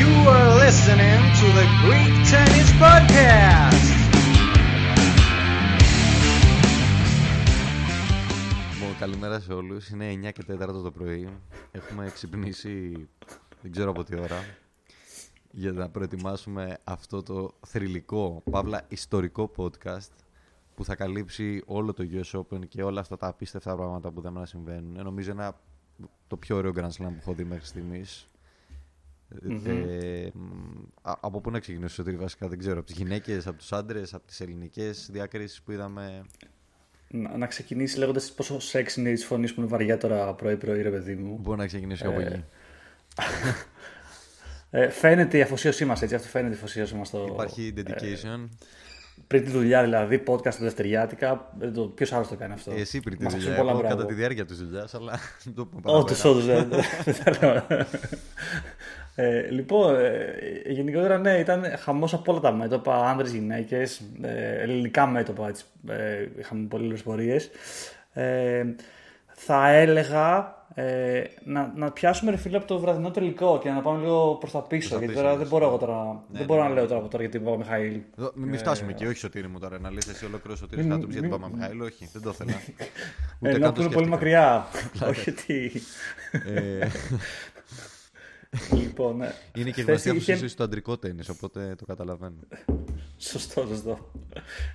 [0.00, 3.86] You are listening to the Greek Tennis Podcast.
[8.72, 9.88] Λοιπόν, καλημέρα σε όλους.
[9.88, 11.28] Είναι 9 και 4 το πρωί.
[11.72, 13.08] Έχουμε ξυπνήσει
[13.62, 14.44] δεν ξέρω από τι ώρα
[15.50, 20.25] για να προετοιμάσουμε αυτό το θρηλυκό, παύλα ιστορικό podcast
[20.76, 24.32] που θα καλύψει όλο το US Open και όλα αυτά τα απίστευτα πράγματα που δεν
[24.32, 24.96] να συμβαίνουν.
[24.96, 25.60] Ε, νομίζω ένα
[26.26, 28.30] το πιο ωραίο Grand Slam που έχω δει μέχρι στιγμής.
[29.66, 30.26] Ε,
[31.02, 32.78] α- από πού να ξεκινήσω, Σωτήρη, βασικά δεν ξέρω.
[32.78, 36.24] Από τις γυναίκες, από τους άντρες, από τις ελληνικές διακρίσεις που είδαμε.
[37.08, 40.90] Να, να ξεκινήσει λέγοντας πόσο σεξ είναι η φωνή που είναι βαριά τώρα πρωί-πρωί, ρε
[40.90, 41.38] παιδί μου.
[41.40, 42.44] Μπορώ να ξεκινήσω από εκεί.
[44.70, 46.14] Ε, φαίνεται η αφοσίωσή μας έτσι.
[46.14, 47.10] Αυτό φαίνεται η αφοσίωσή μας.
[47.10, 47.26] Το...
[47.32, 48.48] Υπάρχει dedication.
[49.26, 51.52] Πριν τη δουλειά, δηλαδή, podcast δευτεριάτικα.
[51.94, 53.48] Ποιος άλλος το κάνει αυτό; Ε, Εσύ πριν τη Μας δουλειά.
[53.48, 54.08] αφήνει πολλά Εγώ κατά μπράβο.
[54.10, 56.58] τη διάρκεια της δουλειάς, αλλά δεν το πούμε Όντως, παραπέρα.
[56.60, 56.76] όντω.
[57.04, 57.86] δεν θα λέω.
[59.18, 60.34] Ε, λοιπόν, ε,
[60.66, 66.26] γενικότερα ναι, ήταν χαμός από όλα τα μέτωπα, άνδρες, γυναίκες, ε, ελληνικά μέτωπα, έτσι, ε,
[66.38, 67.50] είχαμε πολύ ωραίες πορείες.
[68.12, 68.64] Ε,
[69.26, 74.00] θα έλεγα ε, να, να πιάσουμε ρε φίλε από το βραδινό τελικό και να πάμε
[74.00, 75.38] λίγο προς τα πίσω, τα γιατί πίσω, τώρα λες.
[75.40, 76.80] δεν μπορώ εγώ τώρα, Ναι, δεν μπορώ ναι, να ναι.
[76.80, 78.00] λέω τώρα από τώρα γιατί είπα ο Μιχαήλ.
[78.18, 79.78] Εδώ, Μην μη φτάσουμε εκεί, όχι σωτήρι μου τώρα.
[79.78, 81.80] Να λες εσύ ολόκληρος σωτήρι Μην- να το πεις για την μην- Παπα-Μιχαήλ.
[81.80, 82.50] Όχι, δεν το ήθελα.
[82.52, 84.08] Ε, Ούτε να καν το πούμε πολύ σκέφτηκα.
[84.10, 84.66] μακριά.
[85.10, 85.72] Όχι ότι...
[88.72, 89.32] Ε, λοιπόν, ναι.
[89.54, 92.36] Είναι και Χθες γνωστή είχε- αφοσίωση στο αντρικό τέννις, οπότε το καταλαβαίνω.
[93.18, 94.10] Σωστό, σωστό.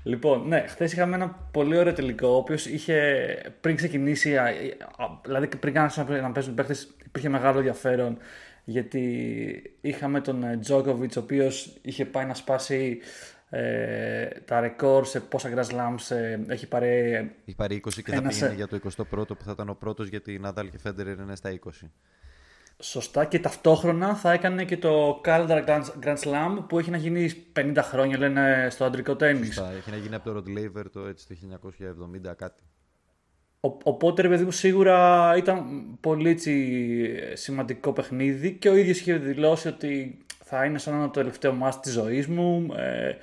[0.04, 3.22] Λοιπόν, ναι, χθες είχαμε ένα πολύ ωραίο τελικό, ο οποίος είχε
[3.62, 8.18] πριν ξεκινήσει, α, α, δηλαδή πριν καν να να παίζουν παίχτε, υπήρχε μεγάλο ενδιαφέρον
[8.64, 9.02] γιατί
[9.82, 13.00] είχαμε τον ε, Τζόκοβιτ, ο οποίος είχε πάει να σπάσει
[13.50, 16.90] ε, τα ρεκόρ σε πόσα Grand Slams ε, έχει πάρει.
[17.46, 19.74] Έχει πάρει 20 και θα Ένας, πήγαινε ε, για το 21ο που θα ήταν ο
[19.74, 21.70] πρώτος γιατί η Ναδάλ και Φέντερ είναι στα 20.
[22.82, 27.31] Σωστά και ταυτόχρονα θα έκανε και το Calendar Grand, Grand Slam που έχει να γίνει
[27.56, 29.46] 50 χρόνια λένε στο αντρικό τέννις.
[29.56, 31.36] Σωστά, έχει να γίνει από το Rod Laver το, έτσι, το
[32.30, 32.64] 1970 κάτι.
[33.59, 35.66] Ο- Οπότε, ρε παιδί μου, σίγουρα ήταν
[36.02, 41.09] πολύ έτσι, σημαντικό παιχνίδι και ο ίδιος είχε δηλώσει ότι θα είναι σαν ένα το
[41.12, 42.74] τελευταίο μάτς της ζωής μου.
[42.78, 43.18] Ε,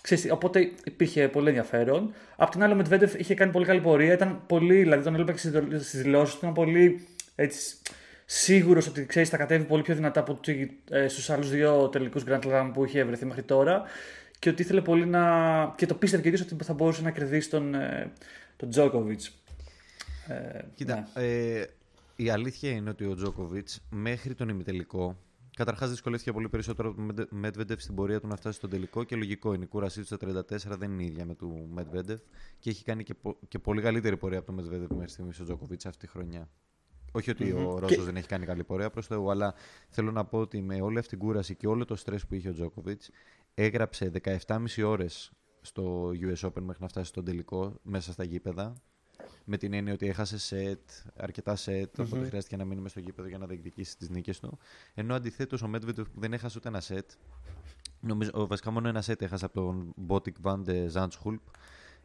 [0.00, 2.12] ξέρεις, τι, οπότε υπήρχε πολύ ενδιαφέρον.
[2.36, 4.12] Απ' την άλλη, ο Μετβέντεφ είχε κάνει πολύ καλή πορεία.
[4.12, 7.76] Ήταν πολύ, δηλαδή τον έβλεπα και στις δηλω- στις δηλώσεις του, ήταν πολύ έτσι,
[8.32, 10.54] σίγουρος ότι ξέρεις, θα κατέβει πολύ πιο δυνατά από τους,
[10.90, 13.82] ε, στους άλλους δύο τελικούς Grand Slam που είχε βρεθεί μέχρι τώρα
[14.38, 15.74] και ότι ήθελε πολύ να...
[15.76, 18.12] και το πίστευε και ο ίδιος ότι θα μπορούσε να κερδίσει τον, ε,
[18.56, 19.28] τον Djokovic.
[20.28, 21.22] Ε, Κοίτα, ναι.
[21.26, 21.66] ε,
[22.16, 25.16] η αλήθεια είναι ότι ο Τζόκοβιτ μέχρι τον ημιτελικό.
[25.56, 29.16] Καταρχάς, δυσκολεύτηκε πολύ περισσότερο από τον Μετβέντεφ στην πορεία του να φτάσει στον τελικό και
[29.16, 29.64] λογικό είναι.
[29.64, 32.20] Η κούρασή του στα 34 δεν είναι η ίδια με του Μετβέντεφ
[32.58, 35.44] και έχει κάνει και, πο- και πολύ καλύτερη πορεία από τον Μετβέντεφ μέχρι στιγμής ο
[35.44, 36.48] Τζόκοβιτ αυτή τη χρονιά.
[37.12, 39.54] Όχι ότι ο Ρώσος Και- δεν έχει κάνει καλή πορεία προς Θεού, αλλά
[39.88, 42.48] θέλω να πω ότι με όλη αυτή την κούραση και όλο το στρες που είχε
[42.48, 43.10] ο Τζόκοβιτς,
[43.54, 48.74] έγραψε 17,5 ώρες στο US Open μέχρι να φτάσει στον τελικό μέσα στα γήπεδα.
[49.44, 50.80] Με την έννοια ότι έχασε σετ,
[51.16, 54.58] αρκετά σετ, οπότε χρειάστηκε να μείνει μες στο γήπεδο για να διεκδικήσει τις νίκες του.
[54.94, 57.10] Ενώ αντιθέτως ο Μεντβέντεφ που δεν έχασε ούτε ένα σετ,
[58.00, 61.40] νομίζω, ο, βασικά μόνο ένα σετ έχασε από τον Μπότικ Βαν ντε Ζάντσχουλπ,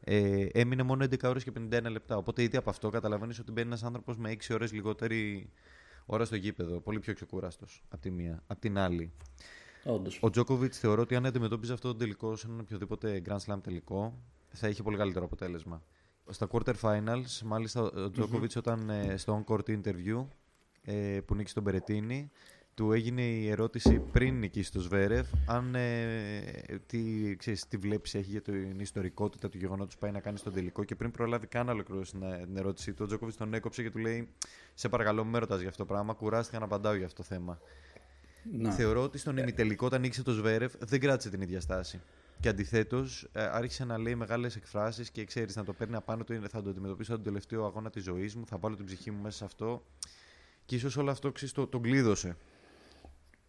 [0.08, 2.18] ε, έμεινε μόνο 11 ώρες και 51 λεπτά.
[2.18, 5.50] Οπότε ήδη από αυτό καταλαβαίνεις ότι μπαίνει ένας άνθρωπος με 6 ώρες λιγότερη
[6.06, 6.80] ώρα στο γήπεδο.
[6.80, 8.44] Πολύ πιο ξεκούραστος από τη μία.
[8.48, 9.14] Απ' την άλλη,
[9.84, 10.20] Όντως.
[10.22, 14.20] ο Τζόκοβιτ θεωρώ ότι αν αντιμετώπιζε αυτό το τελικό σε έναν οποιοδήποτε Grand Slam τελικό,
[14.48, 15.84] θα είχε πολύ καλύτερο αποτέλεσμα.
[16.30, 20.26] Στα quarter finals, μάλιστα ο τζοκοβιτ όταν ε, στο on-court interview
[20.82, 22.32] ε, που νίκησε τον Περετίνη,
[22.76, 28.30] του έγινε η ερώτηση πριν νικήσει το Σβέρεφ αν ε, τι, ξέρεις, τι βλέψη έχει
[28.30, 31.66] για την ιστορικότητα του γεγονότος που πάει να κάνει στον τελικό και πριν προλάβει καν
[31.66, 34.30] να ολοκληρώσει την, την ερώτησή του, ο Τζόκοβιτ τον έκοψε και του λέει
[34.74, 37.28] «Σε παρακαλώ μην με ρωτάς για αυτό το πράγμα, κουράστηκα να απαντάω για αυτό το
[37.28, 37.60] θέμα».
[38.52, 38.72] Να.
[38.72, 42.02] Θεωρώ ότι στον ημιτελικό, όταν νίκησε το Σβέρεφ, δεν κράτησε την ίδια στάση.
[42.40, 46.34] Και αντιθέτως, άρχισε να λέει μεγάλες εκφράσεις και ξέρεις να το παίρνει απάνω του.
[46.34, 49.22] είναι, Θα το αντιμετωπίσω τον τελευταίο αγώνα της ζωής μου, θα βάλω την ψυχή μου
[49.22, 49.86] μέσα σε αυτό.
[50.66, 52.38] Και ίσως όλο αυτό ξέρεις, το, τον κλείδωσε.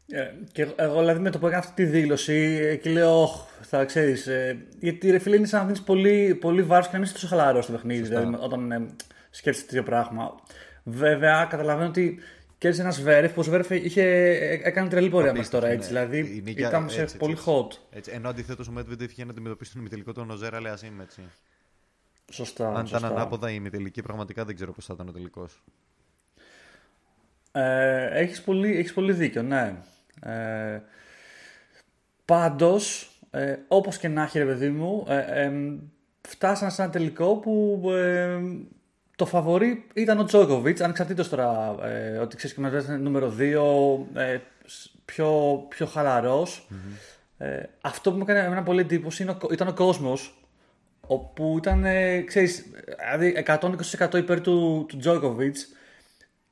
[0.09, 3.45] Ε, και εγώ δηλαδή με το που έκανα αυτή τη δήλωση ε, και λέω, «Ωχ,
[3.61, 4.27] θα ξέρεις.
[4.27, 7.15] Ε, γιατί ρε φίλε είναι σαν να δίνεις πολύ, πολύ βάρος και να μην είσαι
[7.15, 8.21] τόσο χαλαρός στο παιχνίδι, Σωστά.
[8.21, 8.87] δηλαδή, όταν ε,
[9.31, 10.35] σκέφτεσαι τέτοιο πράγμα.
[10.83, 12.19] Βέβαια, καταλαβαίνω ότι
[12.59, 15.69] κέρδισε ένας Σβέρεφ που ο Σβέρεφ είχε, ε, έκανε τρελή πορεία μέχρι τώρα.
[15.69, 16.07] Έτσι, ναι.
[16.07, 17.45] δηλαδή Η νίκη, ήταν έτσι, σε έτσι, πολύ έτσι.
[17.51, 17.97] hot.
[17.97, 21.03] Έτσι, ενώ αντιθέτω ο Μέτβεντεφ είχε να αντιμετωπίσει τον ημιτελικό τον Οζέρα, λέει α είμαι
[21.03, 21.21] έτσι.
[22.31, 22.69] Σωστά.
[22.69, 23.07] Αν σωστά.
[23.07, 25.63] ήταν ανάποδα η ημιτελική, πραγματικά δεν ξέρω πώς θα ήταν ο τελικός.
[27.53, 29.75] Ε, έχεις, πολύ, έχεις πολύ δίκιο, ναι.
[30.23, 30.81] Ε,
[32.25, 35.53] πάντως, ε, όπως και να έχει ρε παιδί μου, ε, ε,
[36.29, 38.39] φτάσανε σε ένα τελικό που ε,
[39.17, 44.21] το φαβορή ήταν ο Τζόκοβιτς, ανεξαρτήτως τώρα ε, ότι ξέρεις και μετά ήταν νούμερο 2,
[44.21, 44.39] ε,
[45.05, 46.47] πιο, πιο χαλαρο
[47.39, 50.43] Ε, αυτό που μου έκανε ένα πολύ εντύπωση ήταν ο κόσμος,
[51.07, 52.65] όπου ήταν, ε, ξέρεις,
[52.99, 55.69] δηλαδή 120% υπέρ του, του Τζόκοβιτς.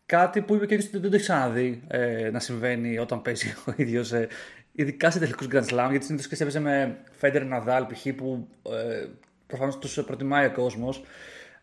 [0.07, 4.13] Κάτι που είπε και δεν το έχει ξαναδεί ε, να συμβαίνει όταν παίζει ο ίδιος,
[4.13, 4.29] ε,
[4.73, 5.89] ειδικά σε τελικούς Grand Slam.
[5.91, 8.07] Γιατί συνήθως και έπαιζε με Φέντερ Ναδάλ π.χ.
[8.17, 9.07] που ε,
[9.47, 11.03] προφανώς τους προτιμάει ο κόσμος.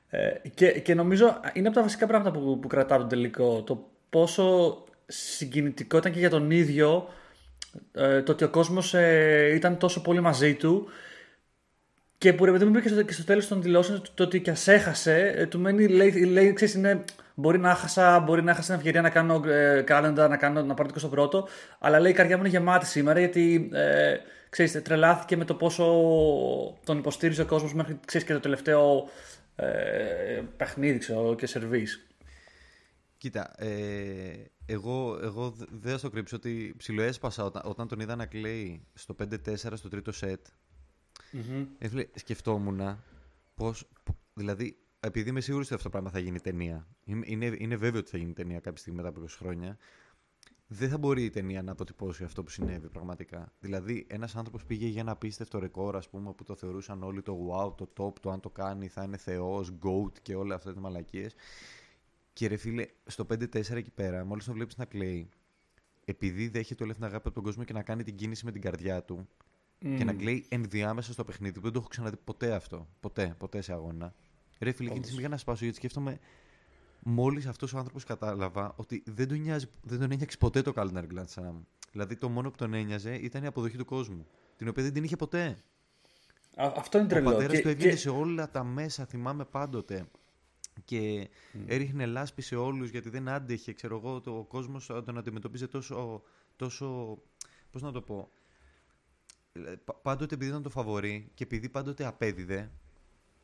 [0.09, 3.63] Ε, και, και νομίζω είναι από τα βασικά πράγματα που, που κρατάω τον τελικό.
[3.63, 7.07] Το πόσο συγκινητικό ήταν και για τον ίδιο
[7.93, 10.87] ε, το ότι ο κόσμος ε, ήταν τόσο πολύ μαζί του
[12.17, 14.51] και που ρε παιδί μου και στο, και στο τέλος των δηλώσεων το ότι και
[14.51, 17.03] ας έχασε, ε, του μένει, λέει, λέει ξέρεις, είναι,
[17.41, 19.83] μπορεί να έχασα, μπορεί να έχασα την ευκαιρία να κάνω ε,
[20.27, 21.47] να, κάνω, να πάρω το πρώτο,
[21.79, 24.15] αλλά λέει η καρδιά μου είναι γεμάτη σήμερα γιατί ε,
[24.49, 25.85] ξέρεις, τρελάθηκε με το πόσο
[26.83, 29.09] τον υποστήριζε ο κόσμος μέχρι ξέρεις, και το τελευταίο
[29.55, 32.05] ε, παιχνίδι ξέρω, και σερβίς.
[33.17, 38.25] Κοίτα, ε, εγώ, εγώ δεν θα το κρύψω ότι ψιλοέσπασα όταν, όταν τον είδα να
[38.25, 40.45] κλαίει στο 5-4 στο τρίτο σετ.
[41.33, 42.05] Mm-hmm.
[42.13, 43.03] σκεφτόμουν
[43.55, 43.89] πώς,
[44.33, 46.87] δηλαδή, επειδή είμαι σίγουρος ότι αυτό το πράγμα θα γίνει ταινία.
[47.05, 49.77] Είναι, είναι βέβαιο ότι θα γίνει ταινία κάποια στιγμή μετά από 20 χρόνια
[50.73, 53.53] δεν θα μπορεί η ταινία να αποτυπώσει αυτό που συνέβη πραγματικά.
[53.59, 57.49] Δηλαδή, ένας άνθρωπος πήγε για ένα απίστευτο ρεκόρ, ας πούμε, που το θεωρούσαν όλοι το
[57.49, 60.81] wow, το top, το αν το κάνει θα είναι θεός, goat και όλα αυτά τις
[60.81, 61.35] μαλακίες.
[62.33, 65.29] Και ρε φίλε, στο 5-4 εκεί πέρα, μόλις τον βλέπεις να κλαίει,
[66.05, 68.61] επειδή δέχεται όλη την αγάπη από τον κόσμο και να κάνει την κίνηση με την
[68.61, 69.27] καρδιά του
[69.79, 72.87] και να κλαίει ενδιάμεσα στο παιχνίδι, που δεν το έχω ξαναδεί ποτέ αυτό.
[72.99, 74.15] Ποτέ, ποτέ σε αγώνα.
[74.61, 76.19] Ρε φίλε, εκείνη τη στιγμή για να σπάσω, γιατί σκέφτομαι
[77.03, 81.03] μόλις αυτός ο άνθρωπος κατάλαβα ότι δεν τον, νοιάζει, δεν τον ένιωξε ποτέ το Calendar
[81.03, 81.55] Grand Slam.
[81.91, 84.27] Δηλαδή το μόνο που τον ένοιαζε ήταν η αποδοχή του κόσμου.
[84.57, 85.57] Την οποία δεν την είχε ποτέ.
[86.55, 87.29] Α, αυτό είναι τρελό.
[87.29, 90.05] Ο πατέρα του έβγαινε σε όλα τα μέσα, θυμάμαι πάντοτε.
[90.85, 91.59] Και mm.
[91.65, 93.73] έριχνε λάσπη σε όλους γιατί δεν άντεχε.
[93.73, 96.23] Ξέρω εγώ, το, ο κόσμος τον αντιμετωπίζε τόσο.
[96.55, 97.17] τόσο
[97.71, 98.31] Πώς να το πω.
[99.53, 102.71] Ε, πάντοτε επειδή ήταν το φαβορή και επειδή πάντοτε απέδιδε,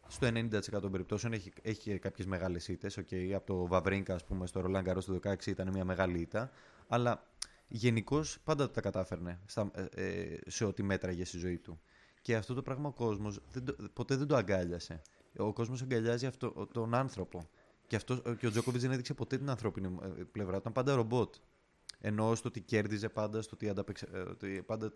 [0.08, 3.00] στο 90% των περιπτώσεων έχει, έχει κάποιες μεγάλες ήττες.
[3.00, 6.52] Okay, από το Βαβρίνκα, ας πούμε, στο Ρολάν Καρός του 16 ήταν μια μεγάλη ήττα.
[6.88, 7.24] Αλλά
[7.68, 11.80] γενικώ πάντα τα κατάφερνε στα, ε, ε, σε ό,τι μέτραγε στη ζωή του.
[12.22, 13.40] Και αυτό το πράγμα ο κόσμος
[13.94, 15.02] ποτέ δεν το αγκάλιασε.
[15.38, 17.50] Ο κόσμος αγκαλιάζει αυτό, τον άνθρωπο.
[17.88, 20.58] Και, αυτό, και ο Τζόκοβιτς δεν έδειξε ποτέ την ανθρώπινη ε, πλευρά.
[20.58, 21.36] Ήταν πάντα ρομπότ.
[22.00, 24.92] Ενώ στο ότι κέρδιζε πάντα, στο ότι, ανταπεξε, ε, ότι πάντα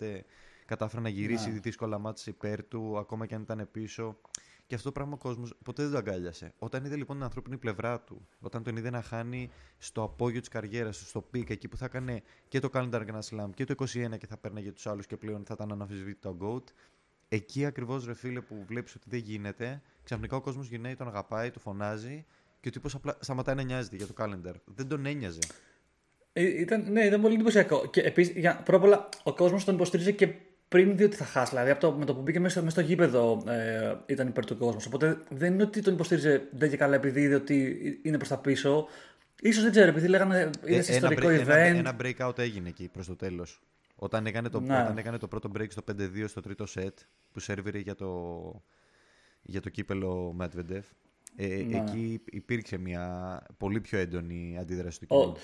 [0.65, 1.53] κατάφερε να γυρίσει yeah.
[1.53, 1.59] Ναι.
[1.59, 4.17] δύσκολα ματς υπέρ του, ακόμα και αν ήταν πίσω.
[4.71, 6.53] Και αυτό το πράγμα ο κόσμος ποτέ δεν το αγκάλιασε.
[6.59, 10.49] Όταν είδε λοιπόν την ανθρώπινη πλευρά του, όταν τον είδε να χάνει στο απόγειο της
[10.49, 13.75] καριέρας του, στο peak, εκεί που θα έκανε και το Calendar Grand Slam και το
[13.77, 16.63] 21 και θα παίρνει τους άλλους και πλέον θα ήταν αναμφισβήτητο GOAT,
[17.27, 21.51] εκεί ακριβώς ρε φίλε που βλέπεις ότι δεν γίνεται, ξαφνικά ο κόσμος γυρνάει, τον αγαπάει,
[21.51, 22.25] του φωνάζει
[22.59, 24.53] και ο τύπος απλά σταματάει να νοιάζεται για το Calendar.
[24.65, 25.39] Δεν τον ένοιαζε.
[26.33, 27.89] Ε, ήταν, ναι, ήταν πολύ εντυπωσιακό.
[27.89, 30.35] Και επίσης, πρώτα απ' όλα, ο κόσμος τον υποστηρίζει και
[30.71, 31.49] πριν δει ότι θα χάσει.
[31.49, 34.57] Δηλαδή, από το, με το που μπήκε μέσα, μέσα στο γήπεδο ε, ήταν υπέρ του
[34.57, 34.81] κόσμου.
[34.87, 38.37] Οπότε δεν είναι ότι τον υποστήριζε δεν και καλά επειδή είδε ότι είναι προς τα
[38.37, 38.87] πίσω.
[39.53, 41.47] σω δεν ξέρω, επειδή λέγανε είναι σε ιστορικό break, event.
[41.47, 43.61] Ένα, ένα breakout έγινε εκεί προς το τέλος.
[43.95, 44.81] Όταν έκανε το, ναι.
[44.81, 46.95] όταν έκανε το πρώτο break στο 5-2 στο τρίτο set
[47.31, 48.63] που σερβίρε για το,
[49.41, 50.81] για το κύπελο Medvedev.
[51.35, 51.77] Ε, ναι.
[51.77, 55.35] Εκεί υπήρξε μια πολύ πιο έντονη αντίδραση του κοινού.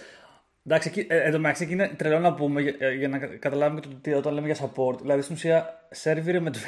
[0.70, 3.90] Εντάξει, εκεί, ε, εδώ μεταξύ είναι τρελό να πούμε για, ε, για να καταλάβουμε το
[3.98, 5.00] ότι όταν λέμε για support.
[5.02, 6.60] Δηλαδή στην ουσία σερβίρε με το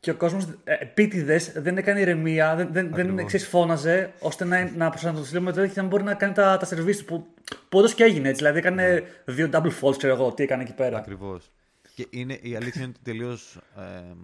[0.00, 4.70] και ο κόσμος ε, επίτηδες δεν έκανε ηρεμία, δεν, δεν, δεν εξής, φώναζε ώστε να,
[4.70, 7.26] να προσανατολιστεί με το και να μπορεί να κάνει τα, τα σερβίς που,
[7.68, 8.42] που όντως και έγινε έτσι.
[8.42, 9.02] Δηλαδή έκανε yeah.
[9.24, 9.34] Ναι.
[9.34, 10.98] δύο double falls, ξέρω εγώ, τι έκανε εκεί πέρα.
[10.98, 11.50] Ακριβώς.
[11.94, 14.14] Και είναι, η αλήθεια είναι ότι τελείως ε,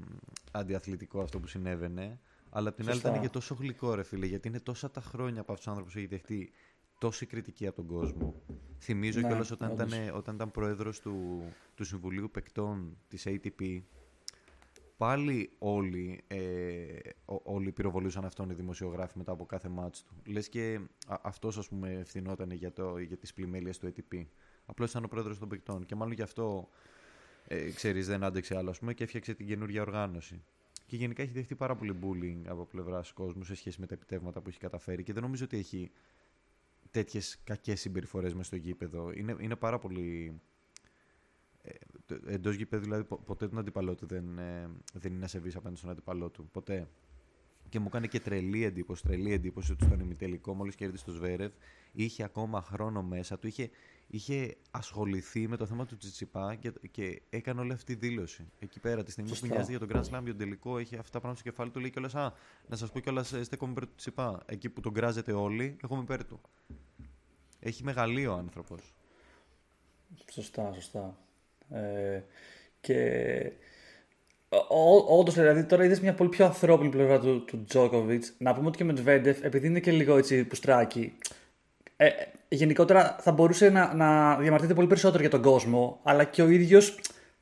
[0.51, 2.19] αντιαθλητικό αυτό που συνέβαινε.
[2.51, 5.41] Αλλά απ' την άλλη ήταν και τόσο γλυκό, ρε φίλε, γιατί είναι τόσα τα χρόνια
[5.41, 6.53] από αυτού του άνθρωπου που έχει δεχτεί
[6.99, 8.43] τόση κριτική από τον κόσμο.
[8.79, 11.43] Θυμίζω ναι, κιόλας όταν, ήταν, όταν ήταν πρόεδρος του,
[11.75, 13.83] του Συμβουλίου Παικτών της ATP,
[14.97, 20.15] πάλι όλοι, ε, όλοι πυροβολούσαν αυτόν οι δημοσιογράφοι μετά από κάθε μάτς του.
[20.27, 24.27] Λες και α, αυτός ας πούμε ευθυνόταν για, το, για τις πλημέλειες του ATP.
[24.67, 26.69] Απλώς ήταν ο πρόεδρος των παικτών και μάλλον γι' αυτό
[27.47, 30.43] ε, ξέρεις δεν άντεξε άλλο ας πούμε και έφτιαξε την καινούργια οργάνωση.
[30.87, 34.41] Και γενικά έχει δεχτεί πάρα πολύ bullying από πλευράς κόσμου σε σχέση με τα επιτεύγματα
[34.41, 35.91] που έχει καταφέρει και δεν νομίζω ότι έχει
[36.97, 39.13] τέτοιες κακές συμπεριφορές μες στο γήπεδο.
[39.13, 40.41] Είναι, είναι πάρα πολύ.
[41.63, 41.71] Ε,
[42.27, 46.29] Εντός γήπεδου, δηλαδή, ποτέ τον αντιπαλό του δεν, ε, δεν είναι ασεβή απέναντι στον αντιπαλό
[46.31, 46.49] του.
[46.53, 46.89] Ποτέ.
[47.69, 51.53] και μου έκανε και τρελή εντύπωση, τρελή εντύπωση ότι στον ημιτελικό μόλις κέρδισε το Σβέρευ
[51.93, 53.71] είχε ακόμα χρόνο μέσα του, είχε,
[54.07, 58.47] είχε ασχοληθεί με το θέμα του Τσιτσιπά και, και έκανε όλη αυτή τη δήλωση.
[58.59, 59.47] Εκεί πέρα, τη στιγμή Σωστά.
[59.47, 61.81] που νοιάζει για τον Grand Slam, για τον τελικό, έχει αυτά πάνω στο κεφάλι του,
[61.81, 62.15] λέει κιόλας.
[62.15, 62.33] Α,
[62.69, 64.43] να σας πω κιόλας, στέκομαι υπέρ του Τσιτσιπά.
[64.47, 66.41] Εκεί που τον κράζετε όλοι, εγώ είμαι υπέρ του.
[67.61, 68.95] Έχει μεγαλείο ο άνθρωπος.
[70.33, 71.19] Σωστά, σωστά.
[71.71, 72.23] Ε,
[72.81, 73.53] και
[75.09, 78.25] όντως, δηλαδή, τώρα είδες μια πολύ πιο ανθρώπινη πλευρά του, του Τζόκοβιτ.
[78.39, 81.19] Να πούμε ότι και με τον Βέντεφ, επειδή είναι και λίγο έτσι πουστράκι,
[81.97, 86.43] ε, ε, γενικότερα θα μπορούσε να, να διαμαρτύρεται πολύ περισσότερο για τον κόσμο, αλλά και
[86.43, 86.99] ο ίδιος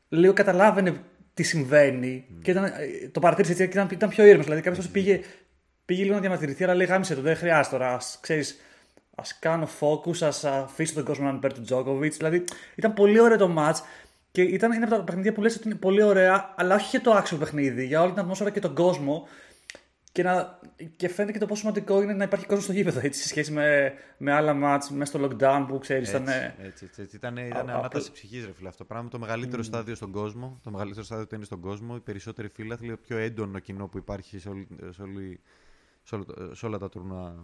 [0.09, 1.01] λίγο καταλάβαινε
[1.35, 2.25] τι συμβαίνει.
[2.43, 2.71] Και ήταν, ε,
[3.13, 4.45] το παρατήρησε έτσι και ήταν, ήταν πιο ήρεμος.
[4.45, 5.21] Δηλαδή, κάποιος πήγε,
[5.85, 7.95] πήγε λίγο να διαμαρτυρηθεί, αλλά λέει γάμισε το, δεν χρειάζεται τώρα.
[7.95, 8.59] Ας, ξέρεις,
[9.17, 12.15] Α κάνω focus, ας αφήσω τον κόσμο να είναι υπέρ του Τζόκοβιτ.
[12.15, 12.45] Δηλαδή
[12.75, 13.77] ήταν πολύ ωραίο το match
[14.31, 17.01] και ήταν ένα από τα παιχνίδια που λες ότι είναι πολύ ωραία, αλλά όχι για
[17.01, 19.29] το άξιο παιχνίδι, για όλη την ατμόσφαιρα και τον κόσμο.
[20.15, 20.59] Και, να,
[20.97, 23.53] και φαίνεται και το πόσο σημαντικό είναι να υπάρχει κόσμος στο γήπεδο έτσι, σε σχέση
[23.53, 26.13] με, με άλλα μάτς μέσα στο lockdown που ξέρεις.
[26.13, 27.17] Έτσι, Ήταν, έτσι, έτσι, έτσι.
[27.17, 28.69] Ήταν, ήταν Α, ανάταση απλά- ψυχής, ρε φίλε.
[28.69, 30.61] Αυτό το πράγμα το μεγαλύτερο στάδιο στον κόσμο.
[30.63, 31.95] Το μεγαλύτερο στάδιο που είναι στον κόσμο.
[31.97, 35.41] Οι περισσότεροι φίλαθλοι, το πιο έντονο κοινό που υπάρχει σε, όλη, σε, όλη,
[36.03, 37.43] σε, όλο το- σε όλα τα τουρνουά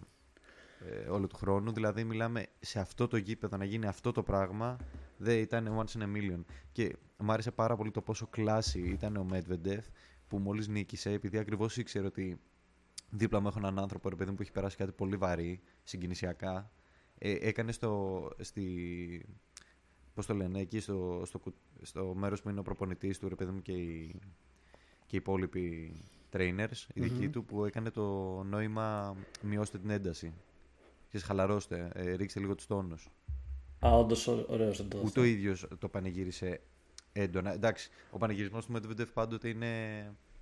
[1.05, 1.73] ε, όλου του χρόνου.
[1.73, 4.77] Δηλαδή, μιλάμε σε αυτό το γήπεδο να γίνει αυτό το πράγμα.
[5.17, 6.45] Δεν ήταν once in a million.
[6.73, 9.81] Και μου άρεσε πάρα πολύ το πόσο κλάση ήταν ο Medvedev
[10.29, 12.41] που μόλις νίκησε, επειδή ακριβώς ήξερε ότι
[13.11, 16.71] δίπλα μου έχω έναν άνθρωπο ρε παιδί μου, που έχει περάσει κάτι πολύ βαρύ, συγκινησιακά.
[17.19, 19.27] Ε, έκανε στο, στη,
[20.15, 23.35] πώς το λένε, εκεί στο, στο, κου- στο μέρος που είναι ο προπονητής του, ρε
[23.35, 24.21] παιδί μου, και οι,
[25.07, 25.95] και οι υπόλοιποι
[26.33, 28.03] trainers, οι δικοι του, που έκανε το
[28.43, 30.33] νόημα μειώστε την ένταση.
[31.09, 33.09] Και χαλαρώστε, ε, ρίξτε λίγο τους τόνους.
[33.87, 35.01] Α, όντως ωραίος εντό.
[35.05, 36.61] Ούτε ο ίδιος το πανηγύρισε
[37.13, 37.53] έντονα.
[37.53, 39.69] Εντάξει, ο πανηγυρισμός του Medvedev πάντοτε είναι,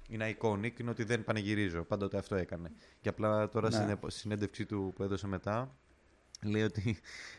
[0.08, 1.82] είναι iconic, είναι ότι δεν πανηγυρίζω.
[1.82, 2.72] Πάντοτε αυτό έκανε.
[3.00, 3.74] Και απλά τώρα Ναι.
[3.74, 5.74] στην επο- συνέντευξή του που έδωσε μετά,
[6.42, 6.98] λέει ότι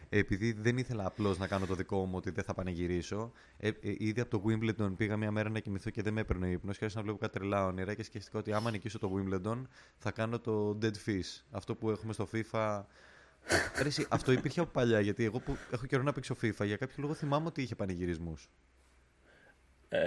[0.10, 3.74] επειδή δεν ήθελα απλώς να κάνω το δικό μου ότι δεν θα πανηγυρίσω, ε, ε,
[3.98, 6.78] ήδη από το Wimbledon πήγα μια μέρα να κοιμηθώ και δεν με έπαιρνε ο ύπνος.
[6.78, 9.62] Και άρχισα να βλέπω κάτι τρελά όνειρα και σκέφτηκα ότι άμα νικήσω το Wimbledon
[9.98, 11.42] θα κάνω το Dead Fish.
[11.52, 12.82] Αυτό που έχουμε στο FIFA
[13.82, 16.78] Ρε, εσύ, αυτό υπήρχε από παλιά, γιατί εγώ που έχω καιρό να παίξω FIFA, για
[16.78, 18.50] κάποιο λόγο θυμάμαι ότι είχε πανηγυρισμούς.
[19.90, 20.00] Ε,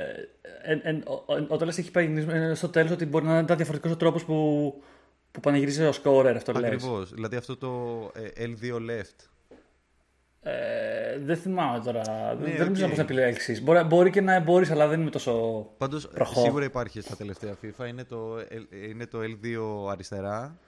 [0.63, 3.57] εν, εν, ο- ο- όταν λες έχει πανηγυρισμό, είναι στο τέλος ότι μπορεί να ήταν
[3.57, 4.83] διαφορετικός ο τρόπος που,
[5.31, 6.65] που πανηγυρίζει ο σκόρερ, αυτό λες.
[6.65, 7.13] Ακριβώς.
[7.15, 9.27] Δηλαδή αυτό το ε, L2 left.
[10.45, 12.35] Ε, δεν θυμάμαι τώρα.
[12.41, 12.81] Ναι, δεν νομίζω οκ.
[12.81, 13.63] να πώς να επιλέξει.
[13.63, 15.67] Μπορεί, μπορεί και να μπορείς, αλλά δεν είμαι τόσο.
[15.79, 16.41] Πάντως Προχώ.
[16.43, 17.87] σίγουρα υπάρχει στα τελευταία FIFA.
[17.89, 20.59] Είναι το, L- είναι το L2 αριστερά.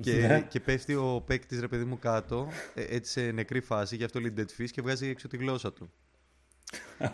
[0.00, 0.40] Και, Ναι.
[0.48, 4.20] και πέφτει ο παίκτης ρε παιδί μου κάτω, ε, έτσι σε νεκρή φάση, γι' αυτό
[4.20, 5.90] λέει dead fish και βγάζει έξω τη γλώσσα του.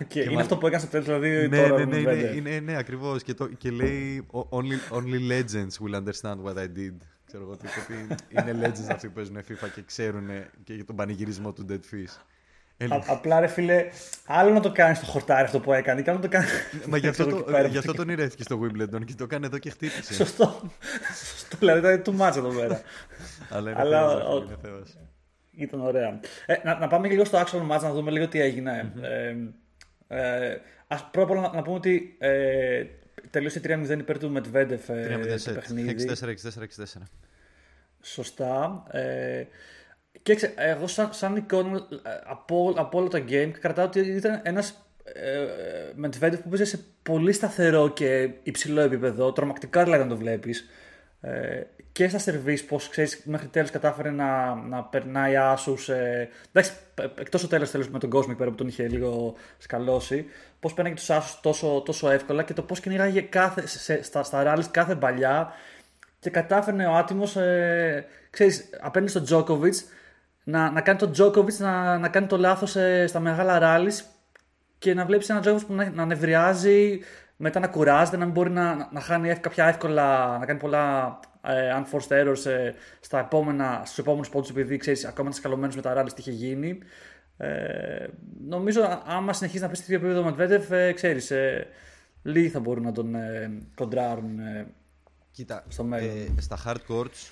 [0.01, 1.49] Οκ, είναι μα- αυτό που έκανε στο τέλος, δηλαδή.
[1.49, 2.37] ναι, τώρα ναι, με ναι, τον ναι, Medvedev.
[2.37, 3.23] είναι, ναι, ακριβώς.
[3.23, 6.95] Και, το- και λέει «O- only, only legends will understand what I did.
[7.27, 10.29] Ξέρω εγώ τι, ότι είναι legends αυτοί που παίζουν FIFA και ξέρουν
[10.65, 12.21] και για τον πανηγυρισμό του Dead Fish.
[12.79, 13.85] Ε, Α- απλά ρε φίλε,
[14.27, 16.47] άλλο να το κάνεις στο χορτάρι αυτό που έκανε και άλλο να το κάνει.
[16.89, 17.69] Μα γι' αυτό, Ξέρω, το, εκεί πέρα.
[17.69, 20.15] γι' αυτό τον ηρέθηκε στο Wimbledon και το έκανε εδώ και χτύπησε.
[20.15, 20.71] Σωστό.
[21.31, 22.81] Σωστό, δηλαδή ήταν too much εδώ πέρα.
[23.51, 24.97] Αλλά είναι Αλλά θεός, ρε ο- φίλε, είναι θεός.
[25.57, 26.21] Ήταν ωραία.
[26.47, 28.93] Ε, να, να πάμε και λίγο στο actual match να δούμε λίγο τι έγινε.
[29.01, 29.35] Ε,
[30.09, 32.85] ε, ας πρώτα απ' όλα να, να πούμε ότι ε,
[33.31, 35.55] τελείωσε 3-0 υπέρ του Medvedev ε, 3-0 το σετ.
[35.55, 36.09] παιχνίδι.
[36.21, 37.03] 6-4, 6-4, 6-4.
[38.01, 38.83] Σωστά.
[38.91, 39.45] Ε,
[40.23, 44.41] και ξέ, εγώ σαν, σαν εικόνα ε, από, από όλα τα game κρατάω ότι ήταν
[44.45, 45.47] ένας ε,
[46.03, 49.33] Medvedev που παίζει σε πολύ σταθερό και υψηλό επίπεδο.
[49.33, 50.69] Τρομακτικά δηλαδή να το βλέπεις.
[51.21, 55.89] Ε, και στα σερβίς, πως ξέρεις, μέχρι τέλος κατάφερε να, να περνάει άσους.
[55.89, 58.89] Ε, εντάξει, π- εκτός το τέλος, τέλος με τον κόσμο εκεί πέρα που τον είχε
[58.89, 60.27] λίγο σκαλώσει.
[60.61, 64.43] Πώς παίρνει τους άσους τόσο, τόσο εύκολα και το πώς κυνήγαγε κάθε, σε, στα, στα
[64.43, 65.53] ράλις κάθε παλιά
[66.19, 69.85] και κατάφερνε ο άτιμος, ε, ξέρεις, απέναντι στον Τζόκοβιτς
[70.45, 74.05] να, να κάνει τον Τζόκοβιτς να, να κάνει το λάθος ε, στα μεγάλα ράλις
[74.79, 77.01] και να βλέπεις έναν Τζόκοβιτς που να, να νευριάζει,
[77.37, 80.59] μετά να κουράζεται, να μην μπορεί να, να, να χάνει εύκολα, κάποια εύκολα, να κάνει
[80.59, 85.77] πολλά ε, unforced errors ε, στα επόμενα, στους επόμενους πόντους επειδή ξέρεις ακόμα είναι σκαλωμένος
[85.77, 86.79] με τα ράλις τι είχε γίνει.
[87.37, 88.07] Ε,
[88.49, 91.67] νομίζω α- άμα συνεχίσει να πει στο ίδιο επίπεδο με Medvedev, ε, ξέρεις, ε,
[92.23, 94.67] λίγοι θα μπορούν να τον ε, κοντράρουν ε,
[95.31, 96.17] Κοίτα, Στο μέλλον.
[96.37, 97.31] ε, στα hard courts,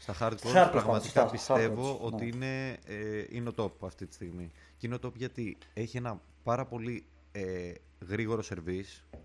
[0.00, 2.30] στα hard courts Hard courts, πραγματικά σωστά, στα hard πιστεύω courts, ότι ναι.
[2.46, 4.50] είναι, ε, είναι ο top αυτή τη στιγμή.
[4.76, 7.42] Και είναι ο top γιατί έχει ένα πάρα πολύ ε,
[8.08, 9.18] γρήγορο service.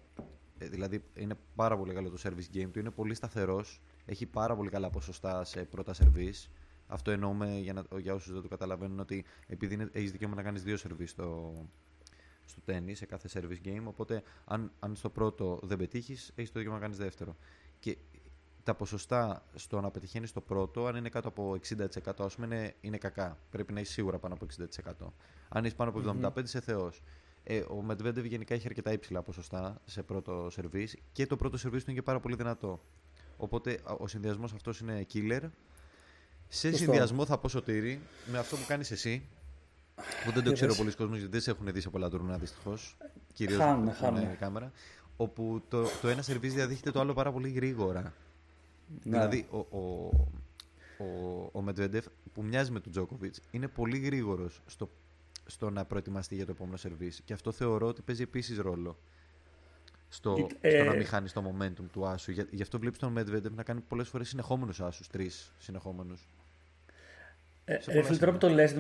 [0.61, 4.55] Ε, δηλαδή είναι πάρα πολύ καλό το service game του, είναι πολύ σταθερός, έχει πάρα
[4.55, 6.49] πολύ καλά ποσοστά σε πρώτα service.
[6.87, 10.43] Αυτό εννοούμε για, να, για όσους δεν το καταλαβαίνουν ότι επειδή είναι, έχεις δικαίωμα να
[10.43, 11.53] κάνεις δύο service στο,
[12.45, 13.83] στο τέννις, σε κάθε service game.
[13.83, 17.35] Οπότε, αν, αν στο πρώτο δεν πετύχεις, έχεις το δικαίωμα να κάνεις δεύτερο.
[17.79, 17.97] Και
[18.63, 21.77] τα ποσοστά στο να πετυχαίνεις το πρώτο, αν είναι κάτω από 60%,
[22.17, 23.37] ας πούμε, είναι, είναι κακά.
[23.49, 25.07] Πρέπει να είσαι σίγουρα πάνω από 60%.
[25.49, 27.01] Αν είσαι πάνω από 75%, είσαι θεός.
[27.43, 31.83] Ε, ο Μετβέντεβ γενικά έχει αρκετά υψηλά ποσοστά σε πρώτο σερβίς και το πρώτο σερβίς
[31.83, 32.81] του είναι και πάρα πολύ δυνατό.
[33.38, 35.41] Οπότε ο συνδυασμός αυτός είναι killer.
[36.48, 39.27] Σε συνδυασμό θα πω σωτήρι με αυτό που κάνεις εσύ.
[40.25, 42.98] Που δεν το ξέρω πολλοί κόσμοι γιατί δεν σε έχουν δει σε πολλά τουρνά δυστυχώς.
[43.33, 44.71] Κυρίως με κάμερα.
[45.17, 48.01] Όπου το, το ένα σερβίς διαδείχεται το άλλο πάρα πολύ γρήγορα.
[48.01, 48.13] Ναι.
[49.03, 50.10] Δηλαδή ο, ο,
[50.98, 54.89] ο, ο Μετβέντεφ που μοιάζει με τον Τζόκοβιτς είναι πολύ γρήγορος στο,
[55.45, 57.21] στο να προετοιμαστεί για το επόμενο σερβίς.
[57.25, 58.98] Και αυτό θεωρώ ότι παίζει επίσης ρόλο
[60.10, 62.31] στο, ε, στο να μην χάνεις το momentum του άσου.
[62.31, 66.27] Γι, γι' αυτό βλέπεις τον Medvedev να κάνει πολλές φορές συνεχόμενους άσους, τρεις συνεχόμενους.
[67.65, 68.75] Ε, ε, τώρα που το λες,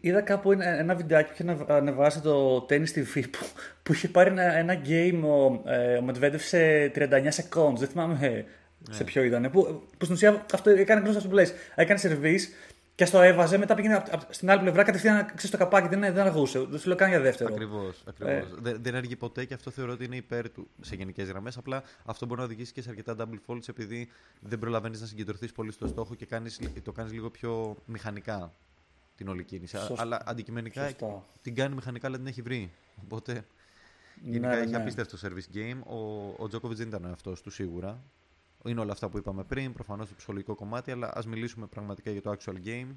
[0.00, 3.46] είδα κάπου ένα, ένα βιντεάκι που είχε ανεβάσει το Tennis TV που,
[3.82, 7.76] που είχε πάρει ένα, ένα game ο, ε, ο Medvedev σε 39 seconds.
[7.76, 8.44] Δεν θυμάμαι ε,
[8.90, 9.04] σε ναι.
[9.04, 9.50] ποιο ήταν.
[9.50, 11.52] Που, που στην ουσία αυτό έκανε γνώστο αυτό που λες.
[11.74, 12.52] Έκανε σερβίς
[12.94, 15.88] και στο έβαζε, μετά πήγαινε στην άλλη πλευρά κατευθείαν ξέρεις το καπάκι.
[15.88, 16.58] Δεν, δεν αργούσε.
[16.58, 17.54] Δεν σου λέω καν για δεύτερο.
[17.54, 18.02] Ακριβώς.
[18.08, 18.32] Ακριβώς.
[18.32, 18.46] Ε.
[18.60, 21.56] Δεν, δεν αργεί ποτέ και αυτό θεωρώ ότι είναι υπέρ του σε γενικές γραμμές.
[21.56, 24.08] Απλά αυτό μπορεί να οδηγήσει και σε αρκετά double faults επειδή
[24.40, 28.52] δεν προλαβαίνεις να συγκεντρωθείς πολύ στο στόχο και κάνεις, το κάνεις λίγο πιο μηχανικά
[29.16, 29.76] την όλη κίνηση.
[29.76, 29.94] Σωστά.
[30.02, 31.24] Αλλά αντικειμενικά Σωστά.
[31.42, 32.70] την κάνει μηχανικά, αλλά την έχει βρει.
[33.02, 33.44] Οπότε
[34.22, 34.76] γενικά ναι, έχει ναι.
[34.76, 35.78] απίστευτο service game.
[35.86, 38.02] Ο, ο Τζόκοβιτ δεν ήταν αυτός του σίγουρα.
[38.64, 42.22] Είναι όλα αυτά που είπαμε πριν, προφανώς το ψυχολογικό κομμάτι, αλλά ας μιλήσουμε πραγματικά για
[42.22, 42.88] το actual game.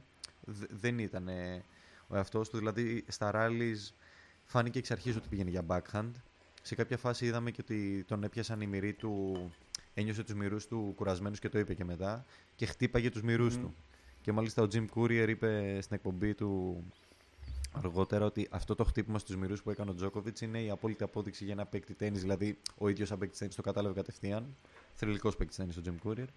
[0.69, 1.29] δεν ήταν
[2.07, 3.91] ο εαυτός του, δηλαδή στα rallies
[4.45, 6.11] φάνηκε εξ αρχής ότι πήγαινε για backhand.
[6.61, 9.37] Σε κάποια φάση είδαμε και ότι τον έπιασαν οι μυροί του,
[9.93, 13.75] ένιωσε τους μυρούς του κουρασμένους και το είπε και μετά και χτύπαγε τους μυρούς του.
[14.21, 16.83] Και μάλιστα ο Jim Courier είπε στην εκπομπή του
[17.77, 21.43] αργότερα ότι αυτό το χτύπημα στους μυρούς που έκανε ο Τζόκοβιτς είναι η απόλυτη απόδειξη
[21.43, 22.19] για ένα παίκτη τέννη.
[22.19, 24.55] Δηλαδή, ο ίδιος σαν παίκτη τέννη το κατάλαβε κατευθείαν.
[24.93, 26.27] Θρηλυκός παίκτη τέννη ο Jim Courier.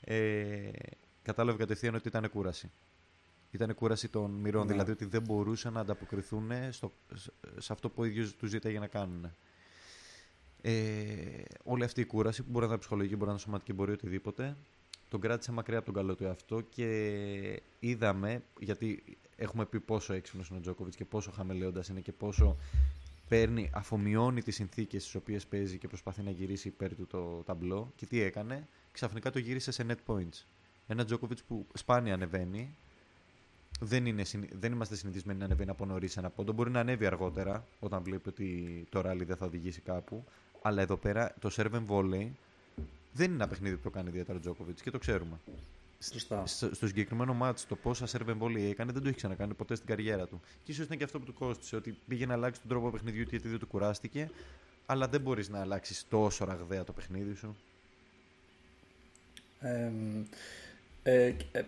[0.00, 0.70] Ε,
[1.22, 2.70] κατάλαβε κατευθείαν ότι ήταν κούραση.
[3.50, 4.72] Ήταν κούραση των μυρών, ναι.
[4.72, 6.92] δηλαδή ότι δεν μπορούσαν να ανταποκριθούν στο,
[7.58, 9.30] σε αυτό που ο ίδιος τους ζήταγε να κάνουν.
[10.60, 13.92] Ε, όλη αυτή η κούραση που μπορεί να είναι ψυχολογική, μπορεί να είναι σωματική, μπορεί
[13.92, 14.56] οτιδήποτε,
[15.08, 19.02] τον κράτησε μακριά από τον καλό του εαυτό και είδαμε, γιατί
[19.36, 22.56] έχουμε πει πόσο έξυπνος είναι ο Τζόκοβιτς και πόσο χαμελέοντα είναι και πόσο
[23.28, 27.92] παίρνει, αφομοιώνει τις συνθήκες στις οποίες παίζει και προσπαθεί να γυρίσει υπέρ του το ταμπλό.
[27.96, 30.44] Και τι έκανε, ξαφνικά το γύρισε σε net points.
[30.86, 32.76] Ένα Τζόκοβιτς που σπάνια ανεβαίνει.
[33.80, 36.52] Δεν, είναι, δεν είμαστε συνηθισμένοι να ανεβαίνει από νωρίς ένα πόντο.
[36.52, 40.24] Μπορεί να ανέβει αργότερα όταν βλέπει ότι το ράλι δεν θα οδηγήσει κάπου.
[40.62, 42.28] Αλλά εδώ πέρα το serve and volley
[43.14, 45.40] δεν είναι ένα παιχνίδι που το κάνει ιδιαίτερα ο Τζόκοβιτς και το ξέρουμε.
[45.98, 49.88] Στο, στο συγκεκριμένο μάτς, το πόσα σερβεν βόλη έκανε δεν το έχει ξανακάνει ποτέ στην
[49.88, 50.40] καριέρα του.
[50.62, 53.24] Και ίσως ήταν και αυτό που του κόστησε, ότι πήγε να αλλάξει τον τρόπο παιχνιδιού
[53.30, 54.30] γιατί δεν του κουράστηκε,
[54.86, 57.56] αλλά δεν μπορείς να αλλάξεις τόσο ραγδαία το παιχνίδι σου.
[59.60, 59.90] Ε,
[61.02, 61.64] ε, ε,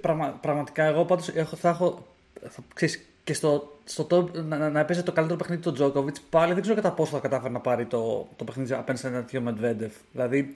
[0.00, 2.14] πραγμα, πραγματικά εγώ πάντως έχω, θα έχω
[2.48, 6.52] θα, ξέρεις, και στο, στο top, να, να παίζει το καλύτερο παιχνίδι του Τζόκοβιτ, πάλι
[6.52, 9.40] δεν ξέρω κατά πόσο θα κατάφερε να πάρει το, το παιχνίδι απέναντι σε ένα τέτοιο
[9.40, 9.92] Μετβέντεφ.
[10.12, 10.52] Δηλαδή,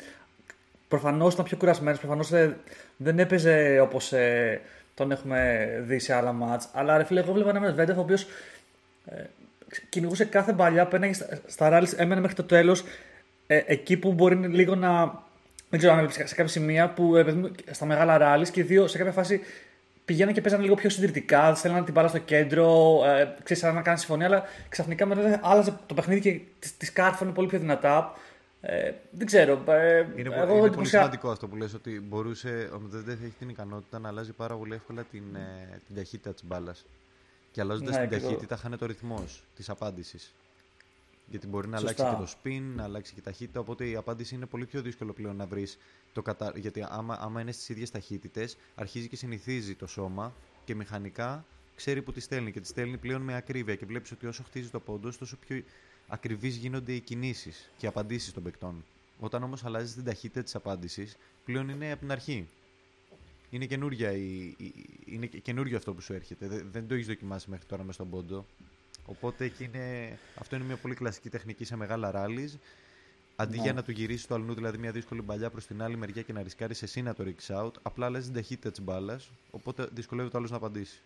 [0.89, 2.57] προφανώς ήταν πιο κουρασμένος, προφανώς ε,
[2.97, 4.61] δεν έπαιζε όπως ε,
[4.95, 6.69] τον έχουμε δει σε άλλα μάτς.
[6.73, 8.27] Αλλά ρε φίλε, εγώ βλέπω ένα Μετβέντεφ ο οποίος
[9.07, 9.23] ε,
[9.89, 12.85] κυνηγούσε κάθε παλιά, πέναγε στα, στα ράλι, έμενε μέχρι το τέλος.
[13.47, 15.23] Ε, εκεί που μπορεί λίγο να.
[15.71, 17.25] Δεν ξέρω αν σε κάποια σημεία που ε,
[17.71, 19.41] στα μεγάλα ράλι και δύο σε κάποια φάση
[20.09, 23.99] πηγαίναν και παίζανε λίγο πιο συντηρητικά, θέλανε την μπάλα στο κέντρο, ε, ξέρεις, να κάνουν
[23.99, 26.41] συμφωνία, αλλά ξαφνικά μετά άλλαζε το παιχνίδι και
[26.79, 28.13] τις κάρφωνε πολύ πιο δυνατά.
[28.61, 29.63] Ε, δεν ξέρω.
[29.67, 33.49] Ε, είναι, εγώ είναι πολύ σημαντικό αυτό που λες ότι μπορούσε, ο Μετβέντεφ έχει την
[33.49, 36.87] ικανότητα να αλλάζει πάρα πολύ εύκολα την, ε, την ταχύτητα της μπάλας.
[37.51, 40.35] Και αλλάζοντας ναι, την ταχύτητα, χάνε το ρυθμός της απάντησης.
[41.31, 42.09] Γιατί μπορεί να Σωστά.
[42.09, 43.61] αλλάξει και το spin, να αλλάξει και η ταχύτητα.
[43.61, 45.79] Οπότε η απάντηση είναι πολύ πιο δύσκολο πλέον να βρεις
[46.13, 46.53] το κατα...
[46.57, 50.33] Γιατί άμα, άμα είναι στις ίδιες ταχύτητες, αρχίζει και συνηθίζει το σώμα
[50.65, 53.75] και μηχανικά ξέρει που τη στέλνει και τη στέλνει πλέον με ακρίβεια.
[53.75, 55.63] Και βλέπεις ότι όσο χτίζει το πόντος, τόσο πιο
[56.09, 58.85] ακριβείς γίνονται οι κινήσεις και οι απαντήσεις των παικτών.
[59.21, 62.49] Όταν όμως αλλάζεις την ταχύτητα της απάντησης, πλέον είναι από την αρχή.
[63.51, 66.49] Είναι, καινούρια η, η, είναι καινούριο αυτό που σου έρχεται.
[66.49, 68.47] Δεν, δεν το έχεις δοκιμάσει μέχρι τώρα μες στον πόντο.
[69.11, 72.53] Οπότε είναι, αυτό είναι μια πολύ κλασική τεχνική σε μεγάλα ράλι.
[73.37, 73.63] Αντί ναι.
[73.63, 76.33] για να του γυρίσει το αλλού, δηλαδή μια δύσκολη παλιά προς την άλλη μεριά και
[76.33, 79.21] να ρισκάρει εσύ να το ρίξει out, απλά αλλάζει την ταχύτητα τη μπάλα.
[79.51, 81.01] Οπότε δυσκολεύει το άλλος να απαντήσει.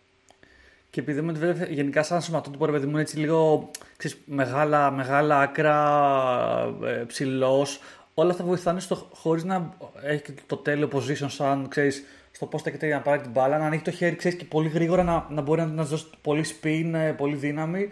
[0.89, 5.39] Και επειδή μου βέβαια γενικά σαν σωματότυπο, ρε παιδί μου, έτσι λίγο ξέρεις, μεγάλα, μεγάλα
[5.39, 7.79] άκρα, ε, ψηλός,
[8.13, 12.03] όλα αυτά βοηθάνε στο, χωρίς να έχει το τέλειο position σαν, ξέρεις,
[12.35, 14.69] στο πώς στέκεται για να πάρει την μπάλα, να ανοίγει το χέρι, ξέρεις, και πολύ
[14.69, 17.89] γρήγορα να, να μπορεί να, να δώσει πολύ spin, ε, πολύ δύναμη,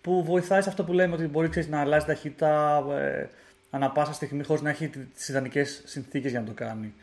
[0.00, 3.28] που βοηθάει σε αυτό που λέμε ότι μπορεί ξέρεις, να αλλάζει ταχύτητα ε,
[3.70, 6.94] ανά πάσα στιγμή χωρίς να έχει τις ιδανικές συνθήκες για να το κάνει.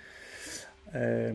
[0.91, 1.33] Ε,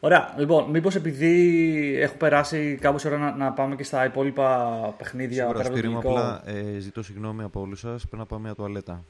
[0.00, 5.46] ωραία, λοιπόν, μήπως επειδή έχω περάσει κάπως ώρα να, να πάμε και στα υπόλοιπα παιχνίδια
[5.46, 6.20] Σίγουρα, πέρα από το Σπύρο μου, τελικό.
[6.20, 8.02] απλά ε, ζητώ συγγνώμη από όλους σας.
[8.02, 9.04] Πρέπει να πάω μια τουαλέτα.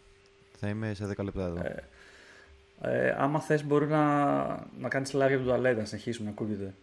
[0.59, 1.61] Θα είμαι σε 10 λεπτά εδώ.
[1.61, 1.85] Ε,
[3.19, 4.45] άμα θες μπορεί να,
[4.79, 6.75] να κάνεις live από την τουαλέτα, να συνεχίσουμε να ακούγεται.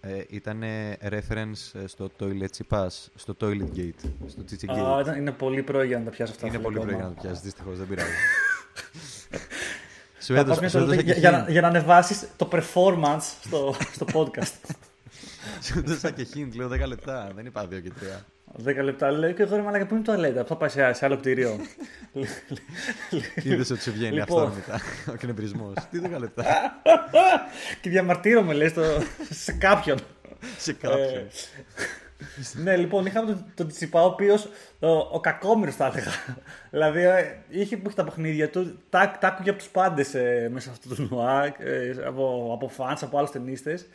[0.00, 0.62] Ε, ήταν
[1.10, 5.00] reference ε, στο Toilet Pass, στο Toilet Gate, στο Chichi Α, Gate.
[5.00, 6.46] ήταν- είναι πολύ πρωί για να τα πιάσω αυτά.
[6.46, 7.00] Είναι φίλε, πολύ πρωί ακόμα.
[7.02, 8.10] για να το πιάσεις, δυστυχώς, δεν πειράζει.
[10.24, 11.50] σου Θα έδωσα, πας σου μια έδωσα τουαλέτα και για, για, να, hint.
[11.50, 14.52] για να ανεβάσεις το performance στο, στο podcast.
[15.64, 18.22] Σου έδωσα και hint, λέω 10 λεπτά, δεν είπα 2 και 3.
[18.64, 21.04] 10 λεπτά λέω και εγώ ρε μαλάκα που είναι η τουαλέτα; Θα πάει σε, σε
[21.04, 21.60] άλλο κτίριο.
[23.44, 24.42] Είδες ότι σου βγαίνει Λοιπόν.
[24.42, 25.74] αυθόρμητα ο κνευρισμός.
[25.90, 26.44] Τι 10 λεπτά,
[27.80, 28.82] και διαμαρτύρομαι λέει στο,
[29.30, 29.98] σε κάποιον.
[30.58, 31.14] σε κάποιον.
[31.14, 31.26] Ε,
[32.52, 36.10] ναι, λοιπόν, είχαμε τον, τον Τσιπά, ο οποίος ο, ο κακόμοιρος θα έλεγα.
[36.70, 40.48] δηλαδή, ε, είχε που είχε τα παιχνίδια του, τα, τα άκουγε από τους πάντες ε,
[40.52, 43.86] μέσα σε αυτό το τουρνουά, ε, από, από fans, από άλλους ταινίστες.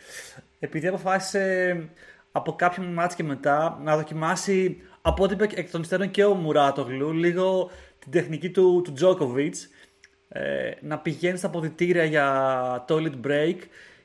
[0.59, 1.89] Επειδή αποφάσισε ε,
[2.35, 6.33] από κάποιο μάτς και μετά να δοκιμάσει από ό,τι είπε εκ των υστέρων και ο
[6.33, 7.69] Μουράτογλου λίγο
[7.99, 9.55] την τεχνική του, του Τζόκοβιτ.
[10.29, 13.55] Ε, να πηγαίνει στα αποδητήρια για toilet break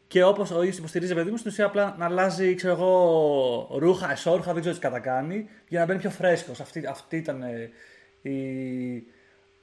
[0.06, 4.10] και όπως ο ίδιος υποστηρίζει, παιδί μου, στην ουσία απλά να αλλάζει ξέρω εγώ, ρούχα,
[4.10, 6.60] εσόρουχα, δεν ξέρω τι κατακάνει, για να μπαίνει πιο φρέσκος.
[6.60, 7.70] Αυτή, αυτή ήταν ε,
[8.22, 8.38] η,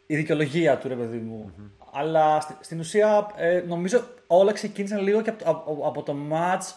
[0.05, 1.53] η δικαιολογία του, ρε παιδί μου.
[1.93, 6.15] Αλλά στη- στην ουσία ε, νομίζω όλα ξεκίνησαν λίγο και από, το- από, από το
[6.31, 6.73] match.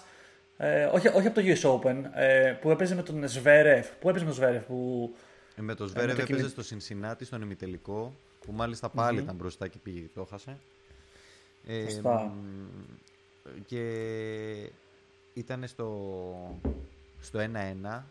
[0.61, 3.89] Ε, όχι, όχι από το US Open ε, που έπαιζε με τον Σβέρεφ.
[3.99, 5.11] Πού έπαιζε με τον Σβέρεφ, που.
[5.57, 8.15] Ε, με το με Σβέρεβ το έπαιζε κινη- στο Σινσινάτι, στον ημιτελικό,
[8.47, 10.59] που μάλιστα πάλι ήταν μπροστά και πήγε και το έχασε.
[11.67, 12.23] Ε, Σωστά.
[12.25, 12.67] μ,
[13.67, 14.71] και
[15.35, 16.61] ήταν στο,
[17.21, 18.03] στο 1-1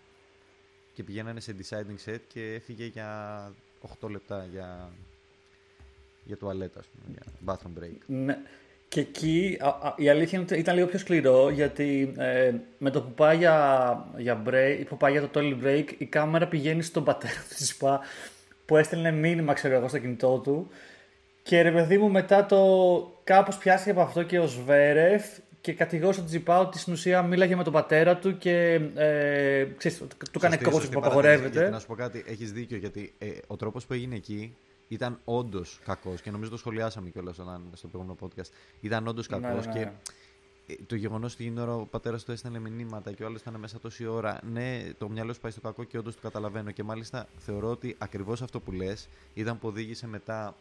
[0.94, 3.52] και πηγαίνανε σε deciding set και έφυγε για
[4.02, 4.90] 8 λεπτά για,
[6.24, 7.98] για τουαλέτα, ας πούμε, για bathroom break.
[8.08, 8.38] Ναι.
[8.90, 12.90] Και εκεί α, α, η αλήθεια είναι ότι ήταν λίγο πιο σκληρό γιατί ε, με
[12.90, 16.82] το που πάει για, για, break, που πάει για το toilet break η κάμερα πηγαίνει
[16.82, 18.00] στον πατέρα του Τσιπά
[18.66, 20.68] που έστελνε μήνυμα ξέρω εγώ στο κινητό του
[21.44, 22.60] και ρε παιδί μου μετά το
[23.24, 25.26] κάπως πιάστηκε από αυτό και ο Σβέρεφ
[25.62, 29.98] και κατηγόρησε τον Τσιπά ότι στην ουσία μίλαγε με τον πατέρα του και ε, ξέρεις,
[29.98, 31.70] του του έκανε Σωστή- κόπο σωστή που παρατήρηση, Γιατί απαγορεύεται.
[31.70, 34.56] να σου πω κάτι, έχεις δίκιο γιατί ε, ο τρόπος που έγινε εκεί
[34.88, 37.36] ήταν όντως κακός και νομίζω το σχολιάσαμε κιόλας
[37.74, 38.50] στο προηγούμενο podcast.
[38.82, 39.94] Ήταν όντως κακό Ναι, ναι, και ναι.
[40.68, 43.42] ε, το γεγονός ότι εκείνη την ώρα ο πατέρας του έστελνε μηνύματα και ο άλλος
[43.42, 44.40] ήταν μέσα τόση ώρα.
[44.52, 46.72] Ναι, το μυαλό σου πάει στο κακό και όντως το καταλαβαίνω.
[46.72, 50.56] Και μάλιστα θεωρώ ότι ακριβώς αυτό που λες ήταν που οδήγησε μετά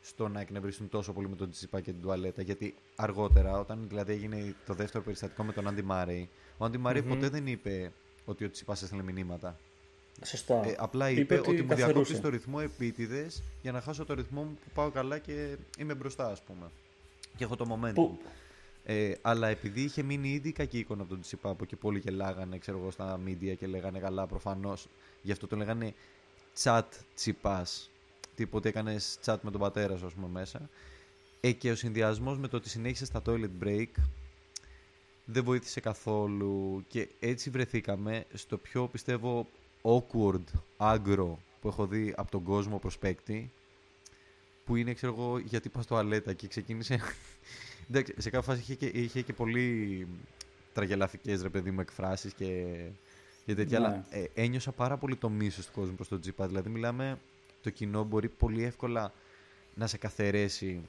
[0.00, 2.42] στο να εκνευριστούν τόσο πολύ με τον Τσιπά και την τουαλέτα.
[2.42, 7.02] Γιατί αργότερα, όταν δηλαδή έγινε το δεύτερο περιστατικό με τον Άντι Μάρεϊ, ο Άντι Μάρεϊ
[7.02, 7.92] ποτέ δεν είπε
[8.24, 9.56] ότι ο Τσιπά έστελνε μηνύματα.
[10.22, 10.66] Σωστά.
[10.66, 11.74] Ε, απλά είπε, ότι, μου καθαρούσε.
[11.84, 15.94] διακόπτεις το ρυθμό επίτηδες για να χάσω το ρυθμό μου που πάω καλά και είμαι
[15.94, 16.70] μπροστά, ας πούμε.
[17.36, 17.94] Και έχω το momentum.
[17.94, 18.18] Που-
[18.86, 22.78] Ε, αλλά επειδή είχε μείνει ήδη κακή εικόνα από τον Τσιπάπο και πολλοί γελάγανε ξέρω
[22.78, 24.88] εγώ, στα media και λέγανε καλά προφανώς.
[25.22, 25.94] Γι' αυτό το λέγανε
[26.62, 26.82] chat
[27.14, 27.66] τσιπά.
[28.34, 30.68] Τύπου ότι έκανες chat με τον πατέρα σου, ας πούμε, μέσα.
[31.40, 33.86] Ε, και ο συνδυασμός με το ότι συνέχισε στα toilet break
[35.24, 39.48] δεν βοήθησε καθόλου και έτσι βρεθήκαμε στο πιο πιστεύω
[39.84, 40.44] awkward
[40.76, 43.50] άγκρο που έχω δει από τον κόσμο προς παίκτη
[44.64, 47.00] που είναι ξέρω εγώ γιατί πας στο αλέτα και ξεκίνησε
[47.90, 50.06] εντάξει σε κάποια φάση είχε και, είχε και πολύ
[50.72, 52.74] τραγελαφικές ρε παιδί μου εκφράσεις και,
[53.44, 53.86] και τέτοια Ναι.
[53.86, 57.18] αλλά ε, ένιωσα πάρα πολύ το μίσος του κόσμου προς τον Τζιπά δηλαδή μιλάμε
[57.62, 59.12] το κοινό μπορεί πολύ εύκολα
[59.74, 60.80] να σε καθαρέσει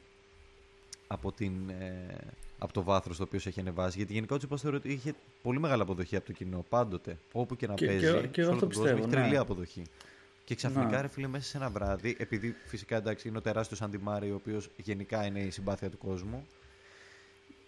[1.08, 2.18] από, την, ε,
[2.58, 3.98] από το βάθρο στο οποίο σε έχει ανεβάσει.
[3.98, 6.66] Γιατί γενικά ο Τσιπά θεωρώ ότι είχε πολύ μεγάλη αποδοχή από το κοινό.
[6.70, 7.18] Πάντοτε.
[7.32, 8.06] Όπου και να Και- παίζει.
[8.12, 9.22] και- και σε εγώ όλο αυτό τον κόσμο, πιστεύω, Έχει ναι.
[9.22, 9.82] τρελή αποδοχή.
[10.46, 11.02] Και ξαφνικά, Ναι.
[11.02, 14.70] ρε φίλε, μέσα σε ένα βράδυ, επειδή φυσικά εντάξει είναι ο τεράστιος Αντιμάρη, ο οποίος
[14.78, 16.48] γενικά είναι η συμπάθεια του κόσμου.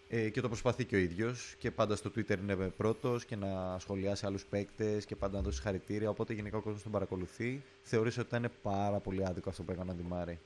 [0.09, 1.55] Ε, και το προσπαθεί και ο ίδιος.
[1.59, 5.61] Και πάντα στο Twitter είναι πρώτος και να σχολιάσει άλλους παίκτες και πάντα να δώσει
[5.61, 6.09] συγχαρητήρια.
[6.09, 7.63] Οπότε γενικά ο κόσμος τον παρακολουθεί.
[7.83, 10.39] Θεώρησε ότι ήταν πάρα πολύ άδικο αυτό που έκανε ο Άντι Μάρεϊ.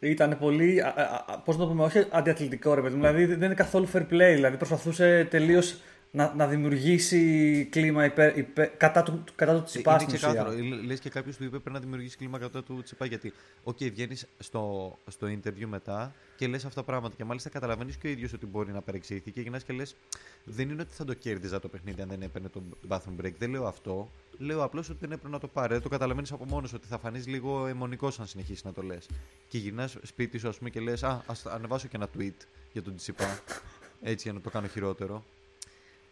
[0.00, 3.00] Ήταν πολύ, α, α, α, πώς να το πούμε, όχι αντιαθλητικό ρε παιδί μου.
[3.00, 4.32] Δηλαδή δεν είναι καθόλου fair play.
[4.34, 5.76] Δηλαδή προσπαθούσε τελείως
[6.10, 10.28] να, να δημιουργήσει κλίμα υπέρ, υπέρ, κατά του, κατά του Τσιπά Είναι στην ουσία.
[10.28, 10.56] ξεκάθαρο.
[10.84, 13.06] Λες και κάποιος του είπε πρέπει να δημιουργήσει κλίμα κατά του Τσιπά.
[13.06, 17.14] Γιατί, οκ, βγαίνεις στο, στο interview μετά και λες αυτά τα πράγματα.
[17.16, 19.96] Και μάλιστα καταλαβαίνεις και ο ίδιος ότι μπορεί να παρεξηγηθεί και γυρνάς και λες:
[20.44, 23.32] Δεν είναι ότι θα το κέρδιζα το παιχνίδι αν δεν έπαιρνε το bathroom break.
[23.38, 24.10] Δεν λέω αυτό.
[24.38, 25.72] Λέω απλώς ότι δεν έπρεπε να το πάρει.
[25.72, 29.08] Δεν το καταλαβαίνεις από μόνος ότι θα φανείς λίγο αιμονικός αν συνεχίσεις να το λες.
[29.48, 32.82] Και γυρνάς σπίτι σου, ας πούμε, και λες: Α, ας ανεβάσω και ένα tweet για
[32.82, 33.40] τον Τσιπά.
[34.02, 35.24] Έτσι για να το κάνω χειρότερο.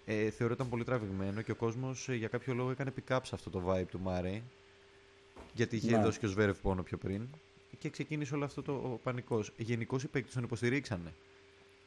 [0.08, 3.34] Ε, θεωρώ ήταν πολύ τραβηγμένο και ο κόσμος για κάποιο λόγο έκανε pick up σε
[3.34, 4.42] αυτό το vibe του Μάρεϊ.
[5.52, 6.02] Γιατί είχε Ναι.
[6.02, 7.28] δώσει και ο Σβέρεφ πόνο πιο πριν.
[7.78, 9.52] και ξεκίνησε όλο αυτό το ο πανικός.
[9.56, 11.12] Γενικώς οι παίκτες τον υποστηρίξανε.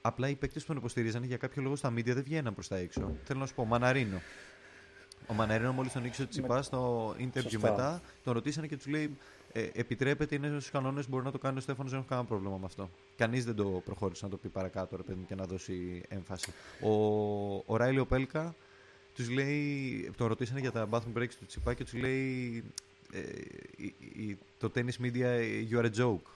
[0.01, 2.75] Απλά οι παίκτες που τον υποστηρίζανε για κάποιο λόγο στα μίντια δεν βγαίναν προς τα
[2.77, 3.15] έξω.
[3.23, 4.21] Θέλω να σου πω, Μαναρίνο.
[5.27, 7.69] Ο Μαναρίνο μόλις τον ήξερε ο Τσιπά στο interview Σωστά.
[7.69, 9.17] μετά, τον ρωτήσανε και τους λέει
[9.51, 12.57] ε, επιτρέπεται, είναι στους κανόνες, μπορεί να το κάνει ο Στέφανος, δεν έχω κανένα πρόβλημα
[12.57, 12.89] με αυτό.
[13.15, 16.51] Κανείς δεν το προχώρησε να το πει παρακάτω, ρε παιδί μου, και να δώσει έμφαση.
[16.81, 16.91] Ο,
[17.65, 18.55] ο Ράιλι Οπέλκα
[19.13, 22.63] τους λέει, τον ρωτήσανε για τα bathroom breaks του Τσιπά και τους λέει
[23.13, 23.19] ε,
[23.77, 26.31] η- η- το tennis media you are a joke.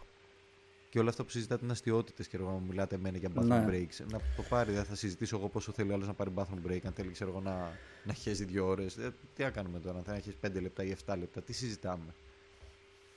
[0.90, 3.66] Και όλα αυτά που συζητάτε είναι αστείωτητες και εγώ μου μιλάτε εμένα για bathroom Ναι.
[3.70, 4.06] breaks.
[4.12, 6.80] Να το πάρει, δεν θα συζητήσω εγώ πόσο θέλει ο άλλος να πάρει bathroom break.
[6.86, 8.98] Αν θέλει, ξέρω εγώ, να, να χέζει δύο ώρες.
[9.36, 12.14] τι να κάνουμε τώρα, αν θέλει να χέζει πέντε λεπτά ή 7 λεπτά, τι συζητάμε.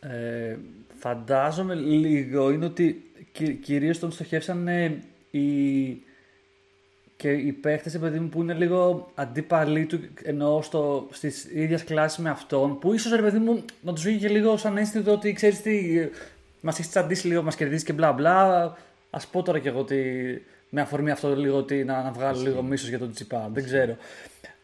[0.01, 0.57] Ε,
[0.99, 6.03] φαντάζομαι λίγο είναι ότι κυ, κυρίως τον στοχεύσαν ε, οι,
[7.17, 12.19] και οι παίχτες παιδί μου, που είναι λίγο αντίπαλοι του εννοώ στο, στις ίδιες κλάσεις
[12.19, 15.63] με αυτόν που ίσως ρε παιδί μου να τους βγήκε λίγο σαν αίσθητο ότι ξέρεις
[15.63, 16.11] τι ε,
[16.61, 18.77] μας έχεις τσαντίσει λίγο, μας κερδίσει και μπλα μπλα
[19.11, 22.63] ας πω τώρα κι εγώ ότι με αφορμή αυτό λίγο ότι να, να βγάλω λίγο
[22.63, 23.97] μίσος για τον Τσιπά, δεν ξέρω.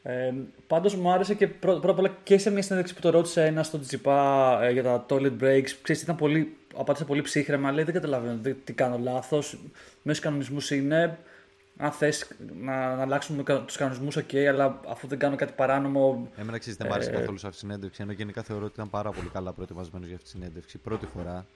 [0.03, 0.33] Ε,
[0.67, 3.45] Πάντως μου άρεσε και πρω- πρώτα απ' όλα και σε μια συνέντευξη που τον ρώτησε
[3.45, 5.69] ένας στον Τσιπά ε, για τα toilet breaks.
[5.83, 7.73] Ξέρεις, ήταν πολύ, απάντησε πολύ ψύχραιμα.
[7.73, 9.53] Λέει δεν καταλαβαίνω τι, τι κάνω λάθος.
[9.53, 11.19] Μέσα στους κανονισμούς είναι.
[11.77, 16.29] Αν θες να, να αλλάξουμε τους κανονισμούς, οκ, αλλά αφού δεν κάνω κάτι παράνομο.
[16.37, 18.03] Εμένα ξέρεις, δεν μ' άρεσε Ε, καθόλου σε αυτή τη συνέντευξη.
[18.03, 20.79] Ενώ γενικά θεωρώ ότι ήταν πάρα πολύ καλά προετοιμασμένος για αυτή τη συνέντευξη.
[20.79, 21.47] Πρώτη φορά.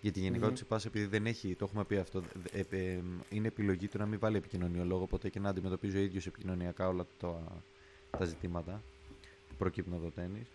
[0.00, 3.88] Γιατί γενικά ο Τσιπά, επειδή δεν έχει, το έχουμε πει αυτό, ε, ε, είναι επιλογή
[3.88, 7.42] του να μην βάλει επικοινωνιολόγο ποτέ και να αντιμετωπίζει ο ίδιος επικοινωνιακά όλα τα,
[8.18, 8.82] τα ζητήματα
[9.48, 10.46] που προκύπτουν από το τέννη.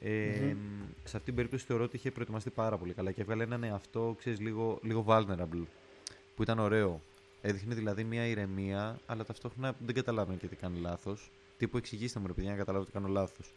[0.00, 0.54] Ε,
[1.04, 4.14] Σε αυτήν την περίπτωση θεωρώ ότι είχε προετοιμαστεί πάρα πολύ καλά και έβγαλε έναν εαυτό,
[4.18, 5.64] ξέρεις, λίγο, λίγο vulnerable,
[6.36, 7.00] που ήταν ωραίο.
[7.42, 11.30] Έδειχνε δηλαδή μια ηρεμία, αλλά ταυτόχρονα δεν καταλάβαινε και τι κάνει λάθος.
[11.56, 13.54] Τύπου εξηγήστε μου, ρε παιδιά, να καταλάβω ότι κάνω λάθος.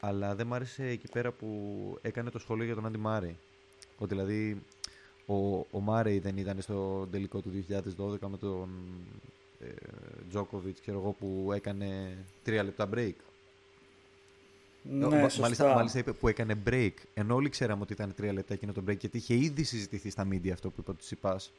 [0.00, 1.48] Αλλά δεν μ' άρεσε εκεί πέρα που
[2.02, 3.36] έκανε το σχόλιο για τον Άντι Μάρεϊ.
[3.98, 4.62] Ότι δηλαδή
[5.26, 8.68] ο, ο Μάρεϊ δεν ήταν στο τελικό του 2012 με τον
[9.24, 9.37] ε,
[10.28, 13.12] Τζόκοβιτ, ξέρω εγώ, που έκανε τρία λεπτά break.
[14.82, 15.40] Ναι, Ο- μα- σωστά.
[15.42, 16.92] μάλιστα, μάλιστα είπε που έκανε break.
[17.14, 20.26] Ενώ όλοι ξέραμε ότι ήταν τρία λεπτά εκείνο το break, γιατί είχε ήδη συζητηθεί στα
[20.30, 21.52] media αυτό που είπε ο Τσιπάς.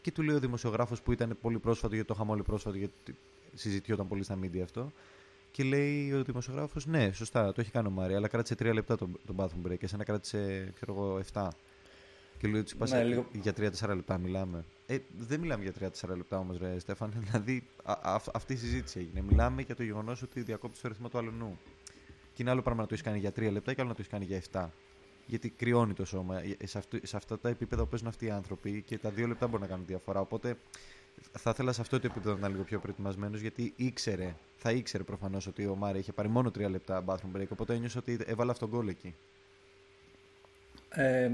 [0.00, 2.94] Και του λέει ο δημοσιογράφος που ήταν πολύ πρόσφατο, γιατί το είχαμε όλοι πρόσφατο, γιατί
[3.54, 4.92] συζητιόταν πολύ στα media αυτό.
[5.50, 8.96] Και λέει ο δημοσιογράφος, Ναι, σωστά, το έχει κάνει ο Μάρι, αλλά κράτησε τρία λεπτά
[8.96, 9.82] τον, τον bathroom break.
[9.82, 11.48] Εσένα κράτησε, ξέρω εγώ, 7.
[12.38, 14.64] Και λέει ο Τσιπάς, Ναι, «Ε, λίγο- για 3-4 λεπτά μιλάμε.
[14.86, 17.12] Ε, δεν μιλάμε για 3-4 λεπτά όμως, ρε Στέφαν.
[17.24, 19.20] Δηλαδή, α, α- αυτή η συζήτηση έγινε.
[19.20, 21.58] Μιλάμε για το γεγονός ότι διακόπτει το ρυθμό του αλλονού.
[22.34, 24.00] Και είναι άλλο πράγμα να το έχεις κάνει για 3 λεπτά και άλλο να το
[24.02, 24.68] έχεις κάνει για 7.
[25.26, 26.40] Γιατί κρυώνει το σώμα.
[26.42, 29.26] Ε, Σε, αυτού- σε αυτά τα επίπεδα που παίζουν αυτοί οι άνθρωποι και τα 2
[29.26, 30.20] λεπτά μπορεί να κάνουν διαφορά.
[30.20, 30.56] Οπότε
[31.32, 35.02] θα ήθελα σε αυτό το επίπεδο να ήταν λίγο πιο προετοιμασμένος γιατί ήξερε, θα ήξερε
[35.02, 37.46] προφανώς ότι ο Μάρε είχε πάρει μόνο 3 λεπτά bathroom break.
[37.48, 39.14] Οπότε ένιωσε ότι έβαλε αυτόν τον γκολ εκεί.
[40.88, 41.30] Ε,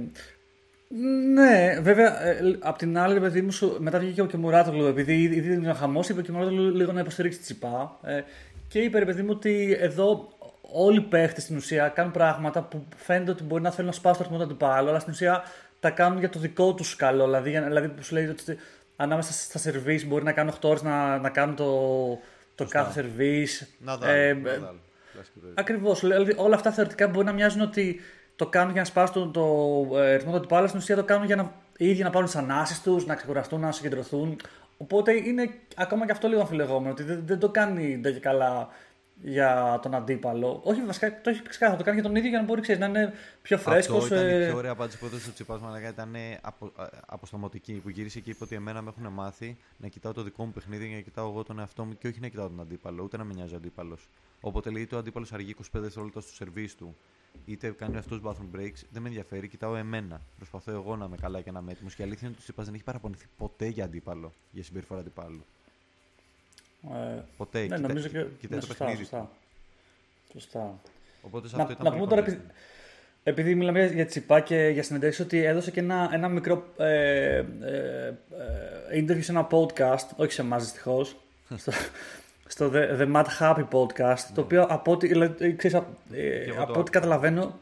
[1.34, 4.84] ναι, βέβαια, ε, απ' την άλλη, ρε παιδί μου, σου- μετά βγήκε και ο Μουράτογλου,
[4.86, 7.98] επειδή ήδη ήδη ήταν χαμό, είπε και ο Μουράτογλου λίγο να υποστηρίξει τη Τσιπά.
[8.02, 8.20] Ε,
[8.68, 10.28] και είπε, ρε παιδί μου, ότι εδώ
[10.72, 14.16] όλοι οι παίχτες στην ουσία κάνουν πράγματα που φαίνεται ότι μπορεί να θέλουν να σπάσουν
[14.18, 15.42] το ρυθμό του αντιπάλου, αλλά στην ουσία
[15.80, 17.24] τα κάνουν για το δικό τους καλό.
[17.24, 18.56] Δηλαδή, για- δηλαδή που σου λέει ότι
[18.96, 21.70] ανάμεσα στα σερβίς μπορεί να κάνουν 8 ώρες να, να κάνουν το,
[22.54, 23.66] το κάθε σερβίς.
[23.78, 23.96] Να Ε,
[24.34, 24.48] δω.
[24.50, 24.60] ε,
[25.54, 26.00] Ακριβώς.
[26.00, 28.00] Δηλαδή, όλα αυτά θεωρητικά μπορεί να μοιάζουν ότι
[28.40, 31.26] το κάνουν για να σπάσουν το, το ε, ρυθμό του αντιπάλου, στην ουσία το κάνουν
[31.26, 34.36] για να, οι ίδιοι να πάρουν τις ανάσει τους, να ξεκουραστούν, να συγκεντρωθούν.
[34.76, 38.68] Οπότε είναι ακόμα και αυτό λίγο αμφιλεγόμενο, ότι δεν, δεν το κάνει ντε και καλά
[39.22, 40.60] για τον αντίπαλο.
[40.64, 42.80] Όχι, βασικά το έχει πει ξεκάθαρα, το κάνει για τον ίδιο για να μπορεί ξέρεις,
[42.80, 44.02] να είναι πιο φρέσκος.
[44.02, 45.88] Αυτό ήταν η πιο ωραία απάντηση που έδωσε ο Τσιπάς Μαλακά.
[45.88, 50.12] Ήταν απο, α- αποστομωτική που γύρισε και είπε ότι εμένα με έχουν μάθει να κοιτάω
[50.12, 52.48] το δικό μου παιχνίδι και να κοιτάω εγώ τον εαυτό μου και όχι να κοιτάω
[52.48, 54.08] τον αντίπαλο, ούτε να με νοιάζει ο αντίπαλος.
[54.40, 56.96] Οπότε λέει το αντίπαλος αργεί 25 δευτερόλεπτα στο σερβίς του,
[57.44, 60.20] είτε κάνει αυτό bathroom breaks, δεν με ενδιαφέρει, κοιτάω εμένα.
[60.36, 61.94] Προσπαθώ εγώ να είμαι καλά και να είμαι έτοιμος.
[61.94, 65.00] Και η αλήθεια είναι ότι ο Τσιπάς δεν έχει παραπονηθεί ποτέ για αντίπαλο, για συμπεριφορά
[65.00, 65.44] αντιπάλου.
[66.92, 67.58] Ε, Ποτέ.
[67.58, 68.18] ναι, Κοιτά- νομίζω και.
[68.18, 69.02] κοιτάει ναι, το σωστά, παιχνίδι.
[69.02, 69.30] σωστά.
[70.32, 70.80] σωστά.
[71.22, 72.40] Οπότε σε Να, αυτό ήταν να πολύ πούμε τώρα, convincing.
[72.40, 72.52] επειδή,
[73.22, 77.44] επειδή μιλάμε για τσιπά και για συνεντεύξεις, ότι έδωσε και ένα, ένα μικρό ε, ε,
[78.06, 78.14] ε,
[79.04, 81.16] interview σε ένα podcast, όχι σε εμάς δυστυχώς,
[81.56, 81.72] στο,
[82.50, 86.28] στο The, The Mad Happy Podcast, το οποίο από ό,τι, δηλαδή, ξέρεις, α- ε, Ναι.
[86.28, 86.90] εγώ το από ό,τι άκουσα.
[86.92, 87.58] καταλαβαίνω,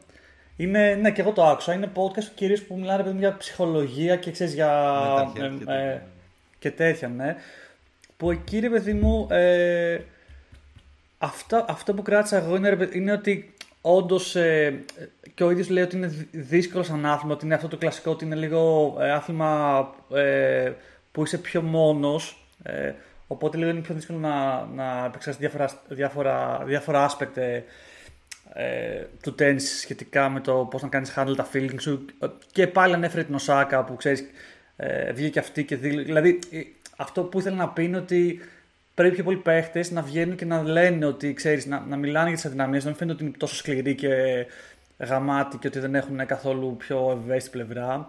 [0.57, 1.73] είναι, ναι, και εγώ το άκουσα.
[1.73, 4.69] Είναι podcast κυρίως που μιλάνε παιδί μου, για ψυχολογία και ξέρεις για.
[5.17, 5.73] Mental health και ε, τέτοια.
[5.73, 6.01] ε,
[6.59, 7.35] και τέτοια, ναι.
[8.17, 9.99] Που εκεί, ρε παιδί μου, ε,
[11.17, 14.35] αυτό, αυτό που κράτησα εγώ είναι, ρε παιδί- είναι ότι όντως
[15.33, 18.11] και ο ίδιος λέει ότι είναι δυ- δύσκολο σαν άθλημα, ότι είναι αυτό το κλασικό,
[18.11, 20.71] ότι είναι λίγο ε, άθλημα ε,
[21.11, 22.43] που είσαι πιο μόνος.
[23.29, 27.61] Ε, οπότε λίγο είναι πιο δύσκολο να, να επεξεργαστεί διάφορα, διάφορα, διάφορα aspect ε,
[28.53, 32.05] ε, του τέννις σχετικά με το πώς να κάνεις handle τα feeling σου
[32.51, 34.23] και πάλι ανέφερε την Οσάκα που ξέρεις
[34.75, 36.05] ε, βγήκε αυτή και δήλωσε.
[36.05, 36.59] Δηλαδή ε,
[36.97, 38.39] αυτό που ήθελα να πει είναι ότι
[38.93, 42.35] πρέπει πιο πολλοί παίχτες να βγαίνουν και να λένε ότι ξέρεις, να, να μιλάνε για
[42.35, 44.45] τις αδυναμίες, να μην φαίνεται ότι είναι τόσο σκληροί και
[44.97, 48.07] γαμάτοι και ότι δεν έχουν καθόλου πιο ευαίσθητη πλευρά.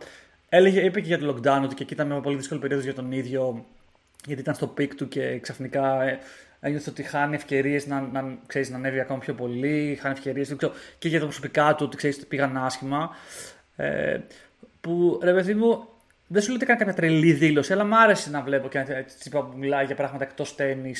[0.48, 2.94] Έλεγε, είπε και για το lockdown ότι και εκεί ήταν μια πολύ δύσκολη περίοδος για
[2.94, 3.64] τον ίδιο,
[4.26, 6.18] γιατί ήταν στο peak του και ξαφνικά ε,
[6.60, 10.56] ένιωθες ότι χάνει ευκαιρίες να, να, ξέρεις, να ανέβει ακόμα πιο πολύ, χάνει ευκαιρίες
[10.98, 13.10] και για τα προσωπικά του ότι ξέρεις ότι πήγαν άσχημα.
[13.76, 14.18] Ε,
[14.80, 15.88] που ρε παιδί μου,
[16.26, 19.40] δεν σου λέω ότι έκανε κάποια τρελή δήλωση, αλλά μου άρεσε να βλέπω και να
[19.40, 20.94] που μιλάει για πράγματα εκτός τέννη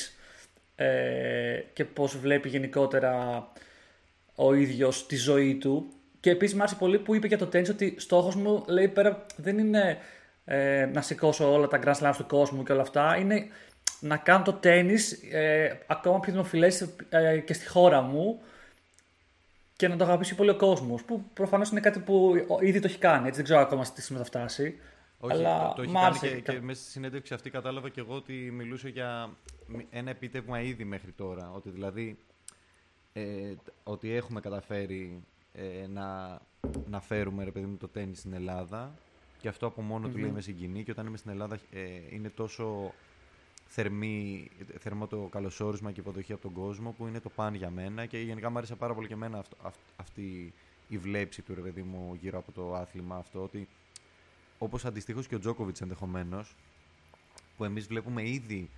[0.75, 3.47] ε, και πώς βλέπει γενικότερα
[4.35, 5.91] ο ίδιος τη ζωή του.
[6.19, 9.25] Και επίσης μου άρεσε πολύ που είπε για το τέννη ότι στόχος μου λέει πέρα
[9.35, 9.97] δεν είναι
[10.45, 13.17] ε, να σηκώσω όλα τα Grand Slams του κόσμου και όλα αυτά.
[13.17, 13.47] Είναι
[13.99, 14.95] να κάνω το τέννη
[15.31, 18.41] ε, ακόμα πιο δημοφιλές ε, και στη χώρα μου
[19.75, 21.03] και να το αγαπήσει πολύ ο κόσμος.
[21.03, 23.23] Που προφανώς είναι κάτι που ήδη το έχει κάνει.
[23.23, 24.79] Έτσι, δεν ξέρω ακόμα τι σημαίνει θα φτάσει.
[25.19, 28.15] Όχι, αλλά το, το έχει κάνει και, και, μέσα στη συνέντευξη αυτή κατάλαβα και εγώ
[28.15, 29.29] ότι μιλούσε για
[29.89, 31.51] ένα επίτευγμα ήδη μέχρι τώρα.
[31.55, 32.17] Ότι δηλαδή
[33.13, 35.23] ε, ότι έχουμε καταφέρει
[35.53, 36.39] ε, να,
[36.89, 38.93] να φέρουμε ρε παιδί μου το τέννις στην Ελλάδα
[39.41, 42.29] και αυτό από μόνο του λέει με συγκινεί και όταν είμαι στην Ελλάδα ε, είναι
[42.29, 42.93] τόσο
[43.67, 44.49] θερμή,
[44.79, 48.17] θερμό το καλωσόρισμα και υποδοχή από τον κόσμο που είναι το παν για μένα και
[48.17, 49.43] γενικά μου άρεσε πάρα πολύ και εμένα
[49.95, 50.53] αυτή
[50.87, 53.67] η βλέψη του ρε παιδί μου γύρω από το άθλημα αυτό ότι
[54.57, 56.55] όπως αντιστοίχως και ο Τζόκοβιτς ενδεχομένως,
[57.57, 58.69] που εμείς βλέπουμε ήδη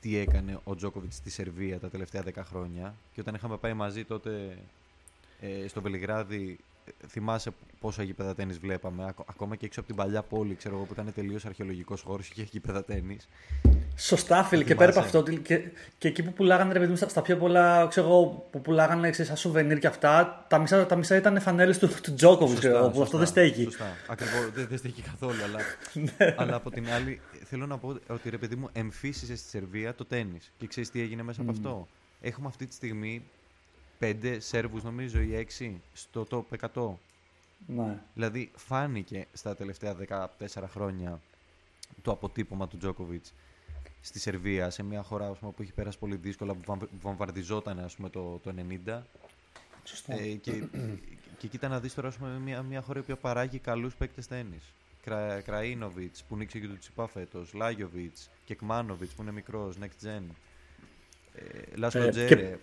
[0.00, 4.04] τι έκανε ο Τζόκοβιτς στη Σερβία τα τελευταία 10 χρόνια και όταν είχαμε πάει μαζί
[4.04, 4.58] τότε
[5.40, 6.58] ε, στο Βελιγράδι
[7.08, 9.14] θυμάσαι πόσα γήπεδα τέννη βλέπαμε.
[9.26, 12.40] Ακόμα και έξω από την παλιά πόλη, ξέρω εγώ, που ήταν τελείως αρχαιολογικός χώρος και
[12.40, 13.16] είχε γήπεδα τέννη.
[13.96, 14.64] Σωστά, φίλε.
[14.64, 15.60] Και πέρα από αυτό, και,
[15.98, 19.26] και εκεί που πουλάγανε ρε παιδί στα, στα πιο πολλά, ξέρω εγώ, που πουλάγανε ξέρεις,
[19.26, 23.18] σαν σουβενίρ και αυτά, τα μισά, τα μισά ήταν φανέλες του, του Τζόκοβιτ, που αυτό
[23.18, 23.62] δεν στέκει.
[23.62, 23.96] Σωστά.
[24.08, 25.42] Ακριβώς, δεν, δεν στέκει καθόλου.
[25.42, 25.58] Αλλά,
[26.18, 26.34] ναι.
[26.36, 30.04] αλλά από την άλλη, θέλω να πω ότι ρε παιδί μου εμφύσισες στη Σερβία το
[30.04, 30.38] τέννη.
[30.58, 31.42] Και ξέρεις τι έγινε μέσα mm.
[31.42, 31.88] από αυτό.
[32.20, 33.22] Έχουμε αυτή τη στιγμή
[33.98, 36.90] πέντε Σέρβους νομίζω ή έξι στο top 100.
[37.66, 38.02] Ναι.
[38.14, 41.20] Δηλαδή φάνηκε στα τελευταία 14 χρόνια
[42.02, 43.34] το αποτύπωμα του Τζόκοβιτς
[44.00, 48.08] στη Σερβία, σε μια χώρα πούμε, που έχει περάσει πολύ δύσκολα, που βομβαρδιζόταν ας πούμε,
[48.10, 48.54] το, το
[48.86, 49.00] 90.
[49.84, 50.14] Σωστά.
[50.14, 50.62] Ε, και,
[51.38, 54.62] και κοίτα να δεις τώρα πούμε, μια, μια χώρα που παράγει καλούς παίκτες τέννις.
[55.04, 60.22] Κρα, Κραΐνοβιτς που νίξε και του Τσιπά φέτος, Λάγιοβιτς, Κεκμάνοβιτς που είναι μικρός, next gen.
[61.74, 62.56] Λάσκο ε, Τζέρε, και...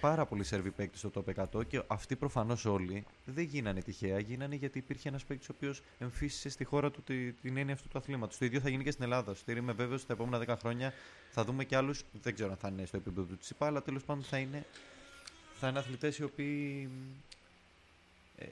[0.00, 4.18] πάρα πολλοί Σέρβοι παίκτες στο top 100 και αυτοί προφανώς όλοι δεν γίνανε τυχαία.
[4.18, 7.02] Γίνανε γιατί υπήρχε ένας παίκτης ο οποίος εμφύσισε στη χώρα του
[7.42, 8.38] την έννοια αυτού του αθλήματος.
[8.38, 9.34] Το ίδιο θα γίνει και στην Ελλάδα.
[9.34, 10.92] Στο είμαι βέβαιο ότι τα επόμενα 10 χρόνια
[11.30, 12.04] θα δούμε και άλλους.
[12.22, 14.64] Δεν ξέρω αν θα είναι στο επίπεδο του Τσιπά, αλλά τέλος πάντων θα είναι,
[15.60, 16.88] θα είναι αθλητές οι οποίοι
[18.36, 18.44] ε,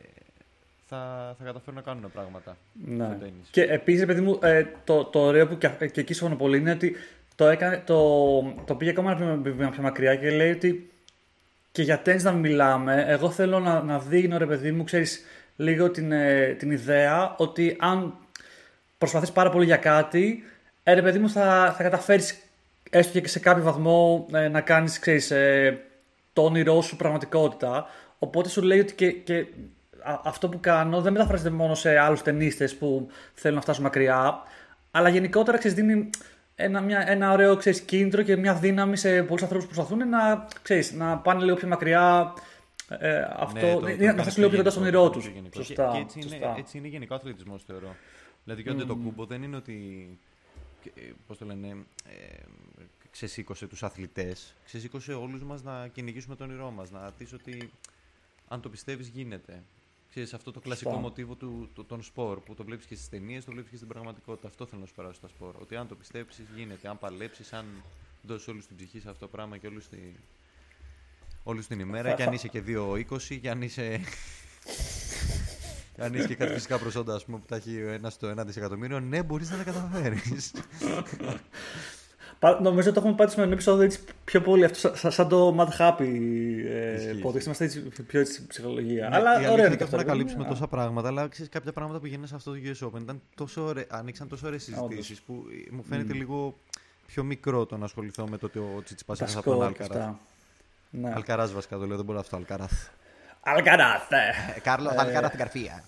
[0.91, 2.57] θα, θα καταφέρουν να κάνουν πράγματα.
[2.85, 3.19] Ναι.
[3.51, 6.71] Και επίσης, παιδί μου, ε, το, το ωραίο που και, και εκεί συμφωνώ πολύ είναι
[6.71, 6.95] ότι
[7.41, 10.91] το, έκανε, το, το πήγε ακόμα ένα βήμα πιο μακριά και λέει ότι
[11.73, 15.25] και για τένις να μιλάμε, εγώ θέλω να, να δείχνω ρε παιδί μου, ξέρεις,
[15.57, 18.15] λίγο την, ε, την ιδέα ότι αν
[18.99, 20.43] προσπαθείς πάρα πολύ για κάτι,
[20.83, 22.39] ε, ρε παιδί μου θα, θα καταφέρεις
[22.91, 25.81] έστω και σε κάποιο βαθμό ε, να κάνεις, ξέρεις, ε,
[26.33, 27.87] το όνειρό σου πραγματικότητα.
[28.19, 29.47] Οπότε σου λέει ότι και, και
[30.03, 34.43] αυτό που κάνω δεν μεταφράζεται μόνο σε άλλους ταινίστες που θέλουν να φτάσουν μακριά,
[34.91, 36.11] αλλά γενικότερα ξέρεις, δίνει
[36.61, 40.49] ένα, μια, ένα ωραίο ξέρεις, κίνητρο και μια δύναμη σε πολλούς ανθρώπους που προσπαθούν να,
[40.63, 42.35] ξέρεις, να πάνε λίγο πιο μακριά.
[42.89, 45.31] Ε, αυτό, ναι, το, το, να φτάσουν λίγο πιο κοντά στον όνειρό τους.
[45.55, 45.91] Σωστά.
[45.93, 47.97] Και, έτσι, είναι, έτσι είναι γενικά ο αθλητισμός, θεωρώ.
[48.45, 48.87] Δηλαδή και mm.
[48.87, 50.09] το κούμπο δεν είναι ότι.
[50.95, 51.69] Ε, Πώς το λένε.
[51.69, 52.43] Ε,
[53.11, 54.55] ξεσήκωσε τους αθλητές.
[54.65, 56.91] Ξεσήκωσε όλους μας να κυνηγήσουμε τον όνειρό μας.
[56.91, 57.71] Να δεις ότι
[58.49, 59.63] αν το πιστεύεις, γίνεται.
[60.11, 63.45] Ξέρεις, αυτό το κλασικό μοτίβο του, του, των σπορ που το βλέπεις και στις ταινίες,
[63.45, 64.49] το βλέπεις και στην πραγματικότητα.
[64.49, 65.55] Αυτό θέλω να σου περάσω στα σπορ.
[65.61, 66.89] Ότι αν το πιστέψεις, γίνεται.
[66.89, 67.67] Αν παλέψεις, αν
[68.23, 69.99] δώσεις όλου την ψυχή σε αυτό το πράγμα και όλου τη...
[71.43, 74.01] όλους την ημέρα, και αν είσαι και 2-20, και αν είσαι.
[75.99, 79.01] αν είσαι και κάτι φυσικά προσόντα ας πούμε, που τα έχει ένα στο ένα δισεκατομμύριο,
[79.01, 80.53] ναι, μπορείς να τα καταφέρεις.
[82.41, 85.57] Νομίζω ότι το έχουμε πάει σε ένα επεισόδιο έτσι πιο πολύ αυτό, σαν, σαν το
[85.59, 86.07] Mad Happy
[86.67, 87.45] ε, podcast.
[87.45, 89.09] Είμαστε έτσι πιο έτσι ψυχολογία.
[89.09, 89.97] Ναι, αλλά ωραία είναι αυτό.
[89.97, 93.01] να καλύψουμε τόσα πράγματα, αλλά ξέρεις κάποια πράγματα που γίνανε σε αυτό το US Open
[93.01, 96.17] ήταν τόσο ωραί, ανοίξαν τόσο ωραίες συζητήσεις που μου φαίνεται mm.
[96.17, 96.59] λίγο
[97.07, 100.15] πιο μικρό το να ασχοληθώ με το ότι ο Τσιτσιπά είναι από τον Αλκαράς.
[100.91, 101.13] Ναι.
[101.15, 102.37] Αλκαράς βασικά το λέω, δεν μπορώ αυτό.
[102.37, 102.89] Αλκαράθ.
[103.41, 104.13] Αλκαράθ.
[104.13, 105.85] Ε, Κάρλος Αλκαράθ Καρφία.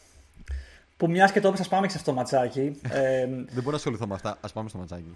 [1.03, 2.80] Που μιας και τώρα ας πάμε και σε αυτό το ματσάκι.
[2.90, 4.38] ε, Δεν μπορώ να ασχοληθώ με αυτά.
[4.40, 5.12] Α πάμε στο ματσάκι.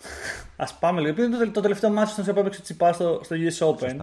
[0.56, 1.22] Α πάμε λίγο.
[1.22, 3.96] Είναι το, το τελευταίο μάτσο στον οποίο έπαιξε τσιπάς στο, στο US Open.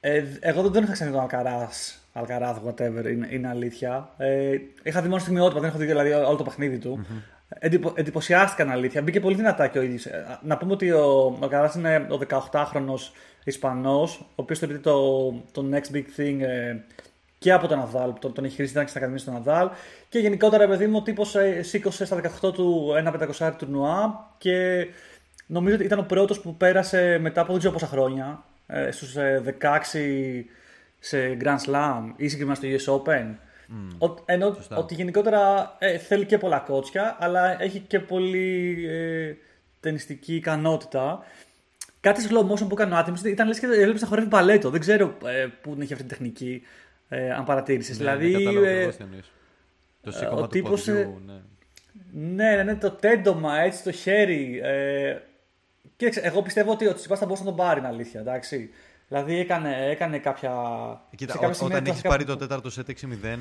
[0.00, 4.08] Ε, εγώ δεν είχα ξαναδεί τον Αλκαράς, Αλκαράθ, whatever, είναι, είναι αλήθεια.
[4.16, 7.00] Ε, είχα δει μόνο στιγμιότυπα, δεν έχω δει δηλαδή όλο το παιχνίδι του.
[7.02, 7.22] Mm-hmm.
[7.48, 9.02] Εντυπω, εντυπωσιάστηκαν αλήθεια.
[9.02, 10.06] Μπήκε πολύ δυνατά και ο ίδιος.
[10.06, 12.94] Ε, να πούμε ότι ο, ο Αλκαράς είναι ο 18χρονο
[13.44, 16.76] Ισπανός, ο οποίος θεωρείται το, το next big thing ε,
[17.42, 18.12] και από τον Ναδάλ.
[18.18, 19.70] Τον, τον έχει χρήσει, ήταν και στα ακαδημία του Ναδάλ.
[20.08, 24.86] Και γενικότερα, παιδί μου, ο τύπος ε, σήκωσε στα 18 του ένα 500 τουρνουά και
[25.46, 29.14] νομίζω ότι ήταν ο πρώτος που πέρασε μετά από δεν ξέρω πόσα χρόνια ε, στους
[29.16, 29.20] 16
[29.92, 30.42] ε,
[30.98, 33.34] σε Grand Slam ή συγκεκριμένα στο US Open.
[33.68, 39.34] Mm, ο, ενώ ότι γενικότερα ε, θέλει και πολλά κότσια, αλλά έχει και πολύ ε,
[39.80, 41.24] ταινιστική ικανότητα.
[42.00, 44.70] Κάτι slow motion που έκανε ο Άτιμος ήταν λες και έβλεπες να χορεύει παλέτο.
[44.70, 46.62] Δεν ξέρω ε, πού την έχει αυτή την τεχνική,
[47.12, 47.98] ε, αν παρατήρησες.
[47.98, 48.88] Ναι, δηλαδή, ε,
[50.00, 51.32] το σήκωμα του τύπος, ποδιού, ναι.
[51.32, 52.54] ναι.
[52.54, 54.60] Ναι, ναι, το τέντομα, έτσι, το χέρι.
[54.62, 55.16] Ε,
[55.96, 58.20] Κοίταξε, εγώ πιστεύω ότι ο Τσιπά θα μπορούσε να τον πάρει, είναι αλήθεια.
[58.20, 58.70] Εντάξει.
[59.08, 60.50] Δηλαδή έκανε, έκανε κάποια.
[61.16, 63.38] Κοίτα, ό, όταν έχεις πάρει το τέταρτο σετ 6-0,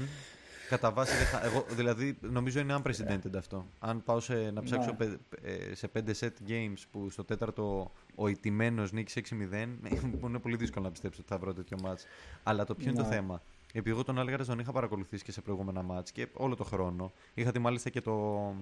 [0.70, 1.46] κατά βάση δεν θα.
[1.46, 3.66] Εγώ, δηλαδή, νομίζω είναι unprecedented αυτό.
[3.80, 5.06] Αν πάω σε, να ψάξω ναι.
[5.42, 9.34] Ε, σε 5 set games που στο τέταρτο ο ηττημένος νίκησε 6-0,
[10.24, 12.06] είναι πολύ δύσκολο να πιστέψω ότι θα βρω τέτοιο match.
[12.44, 13.16] Αλλά το ποιο είναι το ναι.
[13.16, 13.42] θέμα.
[13.74, 17.12] Επειδή εγώ τον Άλγαρες τον είχα παρακολουθήσει και σε προηγούμενα match και όλο το χρόνο.
[17.34, 18.56] Είχα τη μάλιστα και το,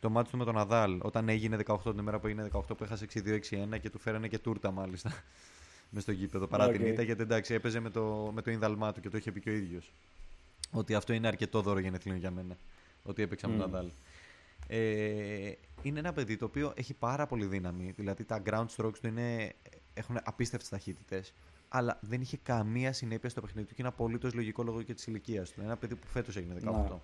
[0.00, 0.98] το μάτι του με τον Αδάλ.
[1.02, 3.40] Όταν έγινε 18 την ημέρα που έγινε 18 που έχασε 6-2-6-1
[3.80, 5.12] και του φέρανε και τούρτα μάλιστα.
[5.90, 6.72] μες στο γήπεδο παρά okay.
[6.72, 9.40] την ήττα γιατί εντάξει έπαιζε με το, με το ίνδαλμά του και το είχε πει
[9.40, 9.92] και ο ίδιος.
[10.70, 12.56] Ότι αυτό είναι αρκετό δώρο γενεθλίων για μένα.
[13.02, 13.50] Ότι έπαιξα mm.
[13.50, 13.90] με τον Αδάλ.
[14.66, 17.92] Ε, είναι ένα παιδί το οποίο έχει πάρα πολύ δύναμη.
[17.96, 19.54] Δηλαδή τα ground strokes του είναι,
[19.94, 21.32] έχουν απίστευτες ταχύτητες.
[21.74, 25.06] Αλλά δεν είχε καμία συνέπεια στο παιχνίδι του και είναι απολύτως λογικό λόγω και της
[25.06, 25.54] ηλικίας του.
[25.60, 26.96] Είναι ένα παιδί που φέτος έγινε 18.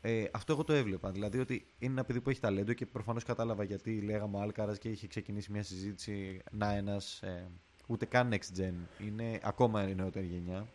[0.00, 1.10] Ε, αυτό εγώ το έβλεπα.
[1.10, 4.78] Δηλαδή ότι είναι ένα παιδί που έχει ταλέντο και προφανώς κατάλαβα γιατί λέγαμε ο Άλκαρας
[4.78, 6.42] και είχε ξεκινήσει μια συζήτηση.
[6.50, 7.22] Να ένας.
[7.22, 7.46] Ε,
[7.86, 8.74] ούτε καν next gen.
[9.06, 10.66] Είναι ακόμα η νεότερη γενιά.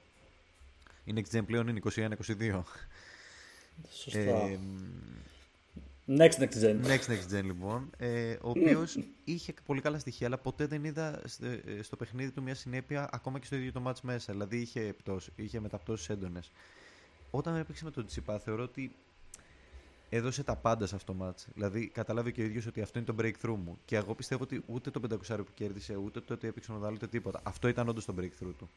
[1.04, 2.62] Η next gen πλέον είναι 21-22.
[3.90, 4.20] Σωστά.
[4.20, 4.60] Ε,
[6.08, 6.82] next next gen.
[6.86, 7.90] Next next gen λοιπόν.
[7.98, 12.42] Ε, ο οποίος είχε πολύ καλά στοιχεία, αλλά ποτέ δεν είδα ε, στο παιχνίδι του
[12.42, 14.34] μια συνέπεια ακόμα και στο ίδιο το match μέσα.
[14.34, 16.52] Δηλαδή είχε, πτώση, είχε μεταπτώσει έντονες.
[17.32, 18.96] Όταν έπαιξε με τον Τσιπά, θεωρώ ότι
[20.10, 21.46] έδωσε τα πάντα σε αυτό το match.
[21.54, 23.78] Δηλαδή, καταλάβει και ο ίδιος ότι αυτό είναι το breakthrough μου.
[23.86, 26.94] Και εγώ πιστεύω ότι ούτε το 500 που κέρδισε, ούτε το ότι έπαιξε ο Νοδάλ,
[26.94, 27.40] ούτε τίποτα.
[27.44, 28.70] Αυτό ήταν όντως το breakthrough του.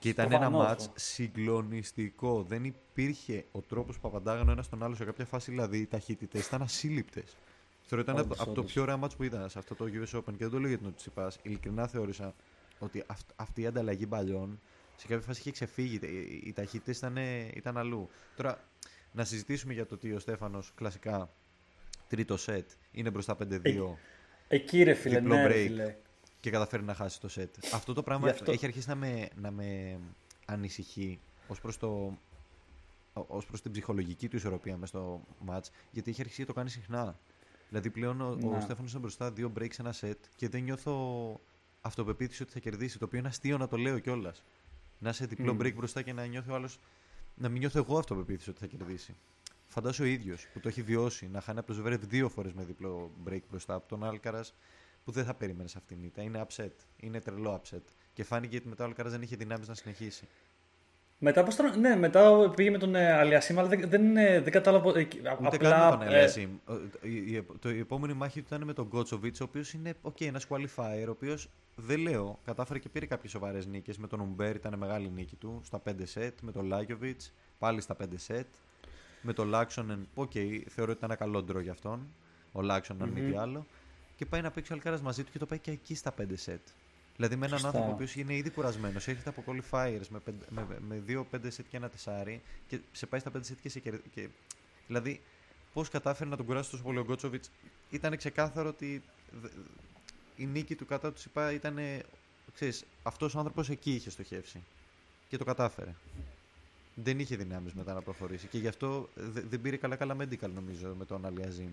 [0.00, 2.42] Και ήταν ένα match συγκλονιστικό.
[2.42, 5.50] Δεν υπήρχε ο τρόπος που απαντάγανε ο ένας τον άλλο σε κάποια φάση.
[5.50, 7.36] Δηλαδή, οι ταχύτητες ήταν ασύλληπτες.
[7.82, 10.24] Θεωρώ ήταν από, από το πιο ωραία match που είδα σε αυτό το US Open.
[10.24, 11.32] Και δεν το λέω για την Τσιπά.
[11.42, 12.34] Ειλικρινά θεώρησα
[12.78, 13.04] ότι
[13.36, 14.60] αυτή η ανταλλαγή μπαλιών
[14.96, 15.98] σε κάποια φάση είχε ξεφύγει.
[16.02, 17.16] Οι, οι ταχύτητες ήταν,
[17.54, 18.08] ήταν αλλού.
[18.36, 18.64] Τώρα,
[19.12, 21.30] να συζητήσουμε για το ότι ο Στέφανος κλασικά
[22.08, 23.62] τρίτο σετ είναι μπροστά 5-2.
[23.62, 23.72] Ε,
[24.48, 25.96] εκεί ρε φίλε, ναι, break, φίλε.
[26.40, 27.54] Και καταφέρει να χάσει το σετ.
[27.72, 28.52] Αυτό το πράγμα αυτό...
[28.52, 29.98] έχει αρχίσει να με, να με
[30.44, 32.18] ανησυχεί ως προς, το,
[33.12, 36.70] ως προς την ψυχολογική του ισορροπία μέσα στο match, γιατί έχει αρχίσει να το κάνει
[36.70, 37.18] συχνά.
[37.68, 40.94] Δηλαδή πλέον ο, ο Στέφανος είναι μπροστά δύο breaks ένα σετ και δεν νιώθω
[41.80, 44.42] αυτοπεποίθηση ότι θα κερδίσει, το οποίο είναι αστείο να το λέω κιόλας.
[44.98, 45.62] Να σε διπλό mm.
[45.62, 46.68] break μπροστά και να νιώθει ο άλλο
[47.34, 49.14] να μην νιώθω εγώ αυτοπεποίθηση ότι θα κερδίσει.
[49.66, 52.64] Φαντάζομαι ο ίδιος που το έχει βιώσει να χάνει από το Ζβέρευ δύο φορές με
[52.64, 54.54] διπλό break μπροστά από τον Άλκαρας
[55.10, 56.22] που δεν θα περίμενες αυτήν την ήττα.
[56.22, 56.72] Είναι upset.
[56.96, 57.82] Είναι τρελό upset.
[58.12, 60.28] Και φάνηκε ότι μετά ο Άλκαρα δεν είχε δυνάμεις να συνεχίσει.
[61.18, 64.98] Μετά, πώς τον, ναι, μετά πήγε με τον ε, Αλιασίμ, αλλά δεν, δεν, δεν κατάλαβα.
[64.98, 66.50] Ε, Ούτε απλά, καν με τον Αλιασίμ.
[67.02, 67.08] Ε...
[67.08, 70.46] Η, η, η, επόμενη μάχη του ήταν με τον Γκόγιοβτσικ, ο οποίος είναι okay, ένας
[70.48, 73.98] qualifier, ο οποίος δεν λέω, κατάφερε και πήρε κάποιες σοβαρές νίκες.
[73.98, 76.38] Με τον Ουμπέρ ήταν μεγάλη νίκη του στα 5 σετ.
[76.40, 78.46] Με τον Λάγιοβιτς πάλι στα 5 σετ.
[79.22, 82.06] Με τον Λάακσονεν, ok, okay, θεωρώ ότι ήταν ένα καλό draw για αυτόν.
[82.52, 83.66] Ο Λάακσονεν, αν μη τι άλλο.
[84.20, 86.24] Και πάει να παίξει ο Αλκάρας μαζί του και το πάει και εκεί στα 5
[86.34, 86.60] σετ.
[87.16, 87.66] Δηλαδή με έναν Σωστά.
[87.68, 91.66] άνθρωπο ο οποίος είναι ήδη κουρασμένος, έρχεται από qualifiers με, με, με, δύο 5 σετ
[91.70, 94.28] και ένα τεσάρι και σε πάει στα 5 σετ και σε και...
[94.86, 95.20] Δηλαδή,
[95.72, 97.50] πώς κατάφερε να τον κουράσει τόσο πολύ ο Γκότσοβιτς,
[97.90, 99.02] ήταν ξεκάθαρο ότι
[100.36, 101.78] η νίκη του κατά του είπα ήταν.
[102.54, 104.62] Ξέρεις, αυτός ο άνθρωπος εκεί είχε στοχεύσει.
[105.28, 105.94] Και το κατάφερε.
[106.94, 108.46] Δεν είχε δυνάμεις μετά να προχωρήσει.
[108.46, 109.08] Και γι' αυτό
[109.48, 111.70] δεν πήρε καλά καλά medical νομίζω με τον Αλιαζίν.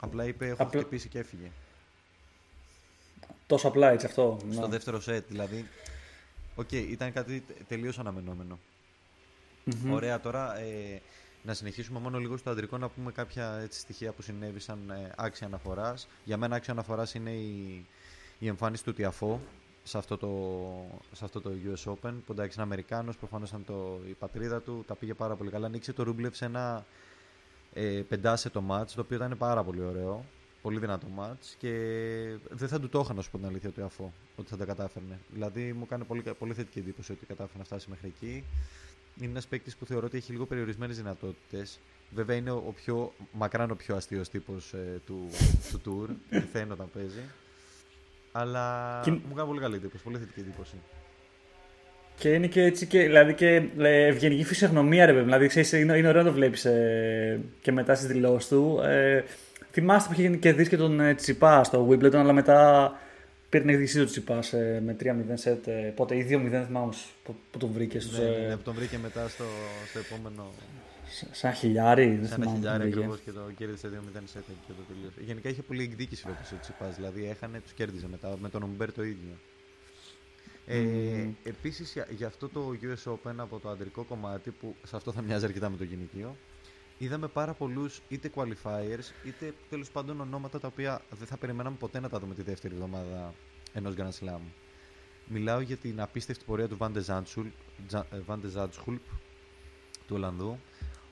[0.00, 0.80] Απλά είπε έχω Απλά...
[0.80, 1.50] χτυπήσει και έφυγε.
[3.46, 4.38] Τόσο απλά έτσι αυτό.
[4.52, 4.66] Στο ναι.
[4.66, 5.68] δεύτερο σετ δηλαδή.
[6.54, 8.58] OK, okay, ήταν κάτι τελείως αναμενόμενο.
[9.66, 9.90] Mm-hmm.
[9.92, 10.58] Ωραία τώρα.
[10.58, 11.00] Ε,
[11.42, 15.46] να συνεχίσουμε μόνο λίγο στο αντρικό να πούμε κάποια έτσι, στοιχεία που συνέβησαν ε, άξια
[15.46, 16.08] αναφοράς.
[16.24, 17.84] Για μένα άξια αναφοράς είναι η,
[18.38, 19.40] η εμφάνιση του Τιαφό
[19.82, 20.30] σε αυτό το,
[21.12, 22.12] σε αυτό το US Open.
[22.26, 25.68] Που εντάξει είναι Αμερικάνος, προφανώς ήταν το, η πατρίδα του, τα πήγε πάρα πολύ καλά.
[25.68, 26.84] Νίκησε το Ρούμπλεφ σε ένα
[27.72, 30.24] ε, πεντάσετο ματς, το οποίο ήταν πάρα πολύ ωραίο.
[30.62, 31.70] Πολύ δυνατό ματς και
[32.48, 34.64] δεν θα του το είχα να σου πω την αλήθεια του αφού ότι θα τα
[34.64, 35.18] κατάφερνε.
[35.32, 38.44] Δηλαδή μου κάνει πολύ, πολύ θετική εντύπωση ότι κατάφερε να φτάσει μέχρι εκεί.
[39.20, 41.78] Είναι ένας παίκτης που θεωρώ ότι έχει λίγο περιορισμένες δυνατότητες.
[42.10, 45.28] Βέβαια είναι ο πιο μακράν ο πιο αστείος τύπος ε, του,
[45.70, 46.14] του tour.
[46.30, 47.20] Πεθαίνω όταν παίζει.
[48.32, 50.74] Αλλά Και- μου κάνει πολύ καλή εντύπωση, πολύ θετική εντύπωση.
[52.18, 55.24] Και είναι και έτσι και, δηλαδή και ε, ευγενική φυσιογνωμία, ρε παιδί.
[55.24, 58.80] Δηλαδή, ξέρεις, είναι, είναι ωραίο να το βλέπεις ε, και μετά στις δηλώσεις του.
[58.82, 59.24] Ε,
[59.78, 62.92] θυμάστε που είχε και δει και τον ε, Τσιπά στο Wimbledon, αλλά μετά
[63.48, 65.66] πήρε την εκδίκησή του Τσιπά ε, με 3-0 σετ.
[65.66, 68.00] Ε, πότε, ή 2-0 θυμάμαι όμως, που, που τον βρήκε.
[68.00, 69.44] Στους, Ναι, ναι, ε, ναι, που τον βρήκε μετά στο,
[69.90, 70.52] στο επόμενο.
[71.32, 72.56] Σαν χιλιάρι, δεν Σε ένα θυμάμαι.
[72.58, 73.30] χιλιάρι που τον ακριβώς βρήκε.
[73.30, 75.20] και το κέρδισε 2-0 σετ και το τελείωσε.
[75.26, 76.94] Γενικά είχε πολύ εκδίκηση φέτος ο Τσιπάς.
[76.94, 79.34] Δηλαδή έχανε, τους κέρδιζε μετά με τον Ομπέρ το ίδιο.
[80.66, 81.32] Ε, Μμμ.
[81.44, 85.22] Επίσης για, για αυτό το US Open από το αντρικό κομμάτι που σε αυτό θα
[85.22, 86.36] μοιάζει αρκετά με το γυναικείο
[86.98, 92.00] είδαμε πάρα πολλούς είτε qualifiers είτε τέλος πάντων ονόματα τα οποία δεν θα περιμέναμε ποτέ
[92.00, 93.34] να τα δούμε τη δεύτερη εβδομάδα
[93.72, 94.40] ενός Grand Slam.
[95.26, 97.50] Μιλάω για την απίστευτη πορεία του Van de Zandschulp,
[97.86, 98.98] Τζα- ε, Van de Zandschulp,
[100.06, 100.58] του Ολλανδού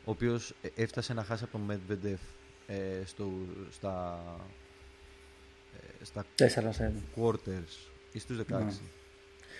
[0.04, 2.16] ο οποίος ε, έφτασε να χάσει από τον Medvedev
[2.66, 3.30] ε, στο,
[3.70, 4.20] στα,
[6.00, 6.92] ε, στα 4 σετ.
[7.16, 8.42] quarters ή στους 16.
[8.48, 8.66] Ναι.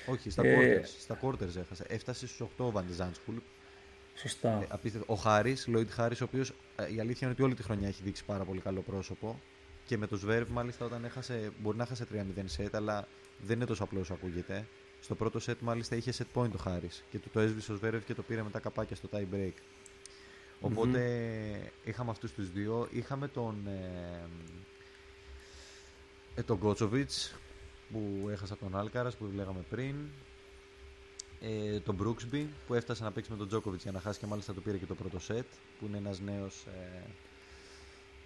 [0.07, 1.85] Όχι, στα, Ε, quarters, στα quarters έχασε.
[1.89, 3.41] Έφτασε στους 8 ο Van de Zandschulp.
[4.17, 4.49] Σωστά.
[4.63, 5.13] Ε, απίστευτο.
[5.13, 8.03] Ο Χάρης, Lloyd Χάρης, ο οποίος ε, η αλήθεια είναι ότι όλη τη χρονιά έχει
[8.03, 9.41] δείξει πάρα πολύ καλό πρόσωπο.
[9.87, 13.09] Και με το Σβέρβ, μάλιστα, όταν έχασε, μπορεί να έχασε 3-0 σετ, αλλά
[13.47, 14.67] δεν είναι τόσο απλό όσο ακούγεται.
[15.01, 18.05] Στο πρώτο σετ, μάλιστα, είχε set point ο Χάρης και του το έσβησε ο Σβέρβ
[18.05, 19.53] και το πήρε μετά καπάκια στο tie break.
[20.61, 22.89] οποτε είχαμε αυτούς τους δύο.
[22.93, 24.29] Είχαμε τον, ε,
[26.35, 27.35] ε, τον Γκότσοβιτς
[27.93, 29.95] που έχασα τον Άλκαρας που λέγαμε πριν.
[31.49, 34.55] Ε, τον Brooksby που έφτασε να παίξει με τον Τζόκοβιτς για να χάσει και μάλιστα
[34.55, 35.47] το πήρε και το πρώτο σετ
[35.79, 37.03] που είναι ένας νέος, ε,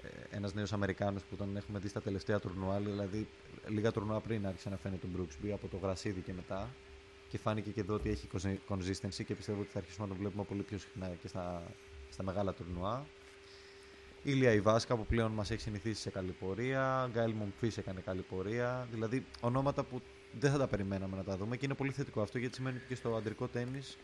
[0.07, 3.29] ε, ένας νέος Αμερικάνος που τον έχουμε δει στα τελευταία τουρνουά δηλαδή
[3.69, 6.69] λίγα τουρνουά πριν άρχισε να φαίνεται τον Brooksby από το γρασίδι και μετά
[7.29, 8.29] και φάνηκε και εδώ ότι έχει
[8.69, 11.63] consistency και πιστεύω ότι θα αρχίσουμε να τον βλέπουμε πολύ πιο συχνά και στα,
[12.11, 13.07] στα μεγάλα τουρνουά.
[14.23, 17.09] Ήλια Ιβάσκα που πλέον μας έχει συνηθίσει σε καλή πορεία.
[17.13, 18.89] Γκάιλ Μομφής έκανε καλή πορεία.
[18.91, 20.01] Δηλαδή ονόματα που
[20.41, 22.87] δεν θα τα περιμέναμε να τα δούμε και είναι πολύ θετικό αυτό γιατί σημαίνει ότι
[22.87, 23.97] και στο αντρικό τέννις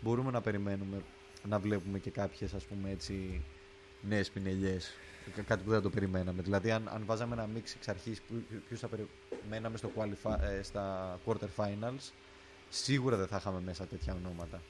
[0.00, 1.02] μπορούμε να περιμένουμε
[1.48, 3.44] να βλέπουμε και κάποιες ας πούμε έτσι
[4.08, 4.92] νέες πινελιές.
[5.34, 6.42] Κα- Κάτι που δεν το περιμέναμε.
[6.42, 8.34] Δηλαδή αν, αν βάζαμε ένα μίξ εξ αρχής που,
[8.68, 12.10] ποιους θα περιμέναμε στο qualify, ε, στα quarter finals
[12.68, 14.62] σίγουρα δεν θα είχαμε μέσα τέτοια ονόματα.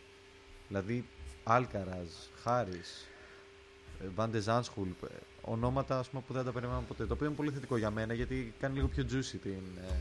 [0.68, 1.06] Δηλαδή
[1.44, 2.08] Άλκαραζ,
[2.42, 3.06] Χάρης,
[4.14, 7.06] Βάντε Ζάνσχουλ, ε, ονόματα ας πούμε, που δεν τα περιμέναμε ποτέ.
[7.06, 9.94] Το οποίο είναι πολύ θετικό για μένα γιατί κάνει λίγο πιο juicy την, ε,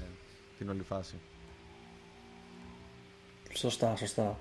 [0.63, 1.15] την όλη φάση.
[3.53, 4.37] Σωστά, σωστά.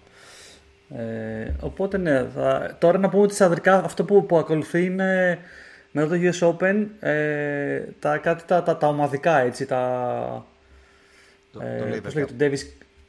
[0.97, 2.77] Ε, οπότε ναι, θα...
[2.81, 5.39] τώρα να πούμε ότι στα ανδρικά αυτό που, που ακολουθεί είναι
[5.93, 10.47] μετά το US Open ε, τα, κάτι, τα, τα, τα ομαδικά έτσι, τα,
[11.53, 12.37] Το, ε, το, πώς Laver λέγεται, Cup.
[12.39, 12.59] το, Davis,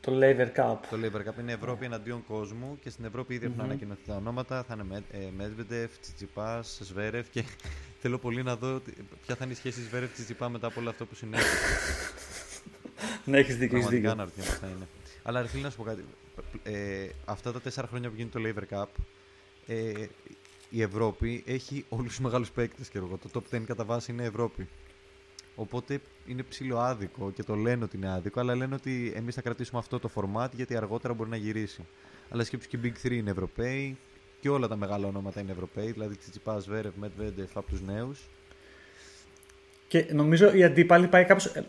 [0.01, 0.78] το Lever Cup.
[0.89, 4.64] το Laver Cup είναι Ευρώπη εναντίον κόσμου και στην Ευρώπη ήδη έχουν ανακοινωθεί τα ονόματα.
[4.68, 7.43] Θα είναι Με- ε, Medvedev, Τσιτσιπάς, Σβέρεφ και
[8.01, 8.91] θέλω πολύ να δω τι-
[9.26, 11.43] ποια θα είναι η σχέση Σβέρεφ Τσιτσιπά μετά από όλο αυτό που συνέβη.
[13.26, 14.12] Ναι, έχεις δίκιο, έχεις Πραγματικά δίκιο.
[14.12, 14.88] αναρωτιέμαι τι θα είναι.
[15.24, 16.04] Αλλά ρε φίλε να σου πω κάτι.
[16.64, 18.86] Ε, αυτά τα τέσσερα χρόνια που γίνεται το Laver Cup,
[19.68, 19.91] ε,
[20.70, 22.89] η Ευρώπη έχει όλους τους μεγάλους παίκτες.
[22.91, 24.68] Το top 10 κατά βάση είναι Ευρώπη.
[25.56, 29.41] Οπότε είναι ψηλό άδικο και το λένε ότι είναι άδικο, αλλά λένε ότι εμείς θα
[29.41, 31.86] κρατήσουμε αυτό το format γιατί αργότερα μπορεί να γυρίσει.
[32.30, 33.97] Αλλά σκέψου και οι Big 3 είναι Ευρωπαίοι
[34.39, 38.20] και όλα τα μεγάλα ονόματα είναι Ευρωπαίοι, δηλαδή Τσιτσιπά, Βέρευ, Μετβέντεφ από τους νέους.
[39.94, 41.64] Και νομίζω η αντίπαλη πάει κάπως ε,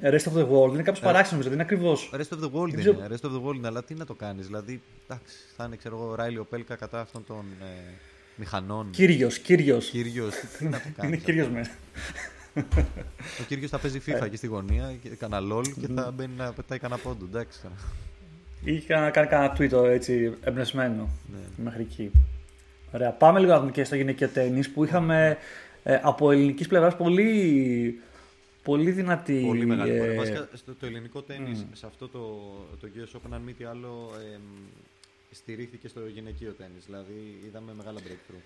[0.00, 0.72] ε, rest of the world.
[0.72, 1.04] Είναι κάπως Ε.
[1.04, 2.10] παράξενο, δηλαδή είναι ακριβώς.
[2.14, 4.14] Rest of the world ξέρω- είναι, rest of the world είναι, αλλά τι να το
[4.14, 4.46] κάνεις.
[4.46, 7.66] Δηλαδή, εντάξει, θα είναι ξέρω εγώ, ο Ράιλι Οπέλκα κατά αυτών των ε,
[8.36, 8.90] μηχανών.
[8.90, 9.88] Κύριος, κύριος.
[9.88, 11.12] Κύριος, τι να το κάνεις.
[11.12, 11.70] Είναι κύριος με.
[13.40, 16.52] Ο κύριος θα παίζει FIFA εκεί στη γωνία, και κανένα LOL και θα μπαίνει να
[16.52, 17.24] πετάει κανένα πόντο.
[17.24, 17.60] Εντάξει.
[17.62, 17.74] τώρα.
[18.64, 21.64] Είχε να κάνει κανένα tweet έτσι εμπνευσμένο Ναι.
[21.64, 22.10] μέχρι εκεί.
[22.92, 23.10] Ωραία.
[23.10, 25.36] Πάμε λίγο να δούμε και στο γυναικείο τέννις που είχαμε
[25.82, 28.00] ε, από ελληνικής πλευράς πολύ,
[28.62, 29.44] πολύ δυνατή...
[29.46, 30.16] Πολύ μεγάλη ε, πορεία.
[30.16, 32.20] Βασικά στο το ελληνικό τέννις, σε αυτό το,
[32.80, 34.42] το US Open, αν μη τι άλλο, εμ,
[35.30, 36.84] στηρίχθηκε στο γυναικείο τέννις.
[36.86, 38.40] Δηλαδή είδαμε μεγάλα breakthrough.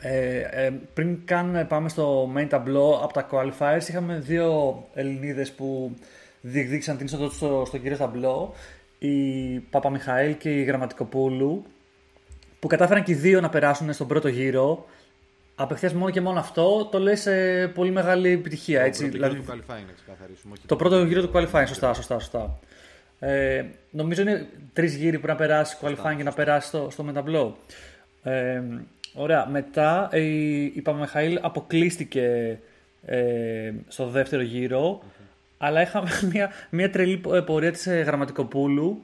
[0.00, 5.96] Ε, ε, πριν καν πάμε στο main tableau από τα qualifiers είχαμε δύο Ελληνίδες που
[6.40, 8.54] διεκδίκησαν την είσοδο τους στο, στο κύριο ταμπλό
[8.98, 11.64] η Παπαμιχαήλ και η Γραμματικοπούλου
[12.60, 14.86] που κατάφεραν και οι δύο να περάσουν στον πρώτο γύρο
[15.54, 19.38] απευθείας μόνο και μόνο αυτό το λες ε, πολύ μεγάλη επιτυχία έτσι, το πρώτο δηλαδή,
[19.38, 20.52] γύρο του qualifying να ξεκαθαρίσουμε.
[20.52, 22.58] όχι το πρώτο γύρο του qualifying, σωστά, σωστά, σωστά.
[23.18, 27.56] Ε, νομίζω είναι τρεις γύροι που να περάσει qualifying και να περάσει στο, στο μεταμπλό.
[28.22, 28.62] Ε,
[29.14, 29.46] Ωραία.
[29.48, 32.58] Μετά η, η Παμεχαήλ αποκλείστηκε
[33.06, 35.02] ε, στο δεύτερο γύρο.
[35.58, 39.02] Αλλά είχαμε μια, μια τρελή πορεία της ε, Γραμματικοπούλου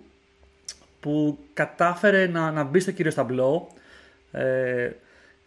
[1.01, 3.68] που κατάφερε να, να μπει στο κύριο σταμπλό
[4.32, 4.90] ε,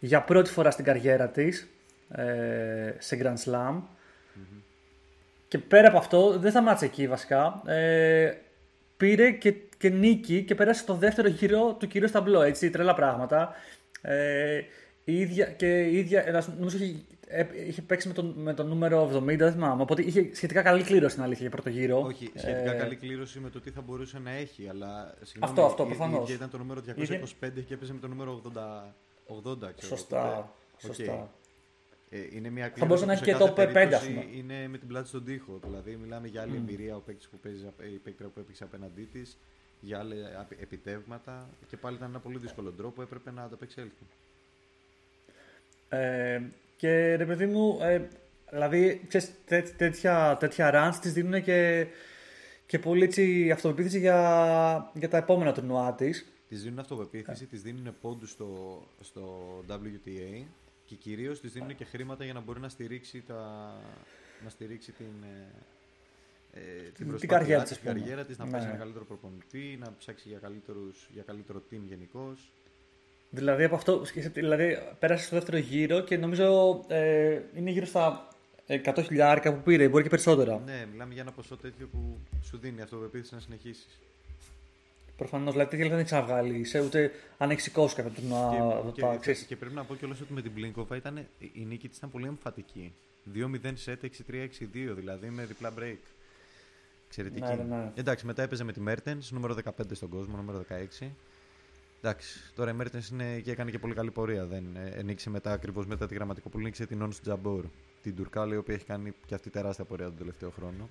[0.04, 1.68] για πρώτη φορά στην καριέρα της
[2.08, 3.80] ε, σε Grand Slam.
[5.48, 7.62] Και πέρα από αυτό, δεν σταμάτησε εκεί βασικά.
[7.66, 8.32] Ε,
[8.96, 12.42] πήρε και, και νίκη και πέρασε στο δεύτερο γύρο του κυρίου Σταμπλό.
[12.42, 13.54] Έτσι, τρελά πράγματα.
[14.02, 14.60] Ε,
[15.04, 16.96] η ίδια, και η ίδια, νομίζω είχε,
[17.66, 19.82] είχε παίξει με το, με το νούμερο 70, δεν θυμάμαι.
[19.82, 22.00] Οπότε είχε σχετικά καλή κλήρωση στην αλήθεια για πρώτο γύρο.
[22.00, 24.68] Όχι, σχετικά ε, καλή κλήρωση με το τι θα μπορούσε να έχει.
[24.68, 26.30] Αλλά συγγνώμη, αυτό, αυτό, προφανώς.
[26.30, 26.92] ήταν το νούμερο 225
[27.66, 28.60] και έπαιζε με το νούμερο 80.
[29.26, 30.54] 80 ξέρω, σωστά.
[30.78, 31.30] σωστά.
[32.10, 33.92] Ε, είναι μια θα μπορούσε να έχει και το 5
[34.34, 35.60] Είναι με την πλάτη στον τοίχο.
[35.64, 36.58] Δηλαδή, μιλάμε για άλλη mm.
[36.58, 37.64] εμπειρία ο παίκτης που, παίζει,
[38.04, 39.38] η που έπαιξε απέναντί της,
[39.80, 40.14] για άλλα
[40.60, 43.02] επιτεύγματα και πάλι ήταν ένα πολύ δύσκολο τρόπο.
[43.02, 44.04] Έπρεπε να ανταπεξέλθει.
[45.88, 46.40] Ε,
[46.76, 48.08] και ρε παιδί μου, ε,
[48.50, 51.86] δηλαδή ξέρεις, τέ, τέτοια, τέτοια runs τις δίνουν και,
[52.66, 56.33] και πολύ έτσι, αυτοπεποίθηση για, για τα επόμενα τουρνουά της.
[56.48, 60.44] Της δίνουν αυτοπεποίθηση, της δίνουν πόντους στο, στο WTA
[60.84, 63.72] και κυρίως της δίνουν και χρήματα για να μπορεί να στηρίξει, τα,
[64.44, 68.76] να στηρίξει την, ε, ε την, την καριέρα της, καριέρα της να πάει σε ένα
[68.76, 72.52] καλύτερο προπονητή, να ψάξει για, καλύτερους, για καλύτερο team γενικώς.
[73.30, 78.28] Δηλαδή από αυτό, δηλαδή πέρασε στο δεύτερο γύρο και νομίζω ε, είναι γύρω στα
[78.66, 80.62] 100 χιλιάρικα που πήρε, μπορεί και περισσότερα.
[80.64, 84.00] Ναι, μιλάμε για ένα ποσό τέτοιο που σου δίνει αυτοπεποίθηση να συνεχίσεις.
[85.16, 89.56] Προφανώς, δηλαδή τέτοια δεν έχει ξαναβγάλει, ούτε αν έχει σηκώσει κάποιο να και, και, και,
[89.56, 92.94] πρέπει να πω κιόλας ότι με την Μπλίνκοβα ήταν, η νίκη της ήταν πολύ εμφατική.
[93.34, 94.08] 2-0 σετ, 6-3-6-2,
[94.72, 95.96] δηλαδή με διπλά break.
[97.06, 97.54] Εξαιρετική.
[97.56, 97.92] Ναι, ναι.
[97.94, 100.64] Εντάξει, μετά έπαιζε με τη Mertens, νούμερο 15 στον κόσμο, νούμερο
[101.02, 101.08] 16.
[102.00, 104.46] Εντάξει, τώρα η Mertens είναι και έκανε και πολύ καλή πορεία.
[104.46, 107.64] Δεν ενίξε μετά ακριβώς μετά τη γραμματικό που νίξε την Ons Τζαμπόρ.
[108.02, 110.88] Την Τουρκάλη, η οποία έχει κάνει και αυτή τεράστια πορεία τον τελευταίο χρόνο.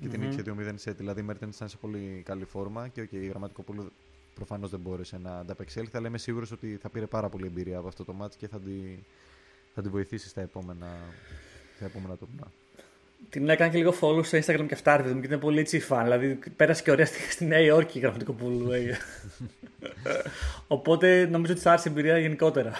[0.00, 0.10] Και mm-hmm.
[0.10, 0.92] την νίξε 2-0 σε.
[0.92, 3.92] Δηλαδή η Mertens ήταν σε πολύ καλή φόρμα και okay, η γραμματικό που
[4.34, 5.96] προφανώς δεν μπόρεσε να ανταπεξέλθει.
[5.96, 8.60] Αλλά είμαι σίγουρος ότι θα πήρε πάρα πολύ εμπειρία από αυτό το μάτι και θα
[8.60, 8.98] τη,
[9.74, 10.86] θα τη βοηθήσει στα επόμενα,
[11.76, 12.52] στα επόμενα τουρνά.
[13.28, 16.02] Την έκανε και λίγο follow στο Instagram και αυτά, μου και ήταν πολύ έτσι φαν.
[16.02, 18.70] Δηλαδή πέρασε και ωραία στη Νέα Υόρκη γραφτικό πουλού.
[20.66, 22.72] Οπότε νομίζω ότι τη άρεσε η εμπειρία γενικότερα.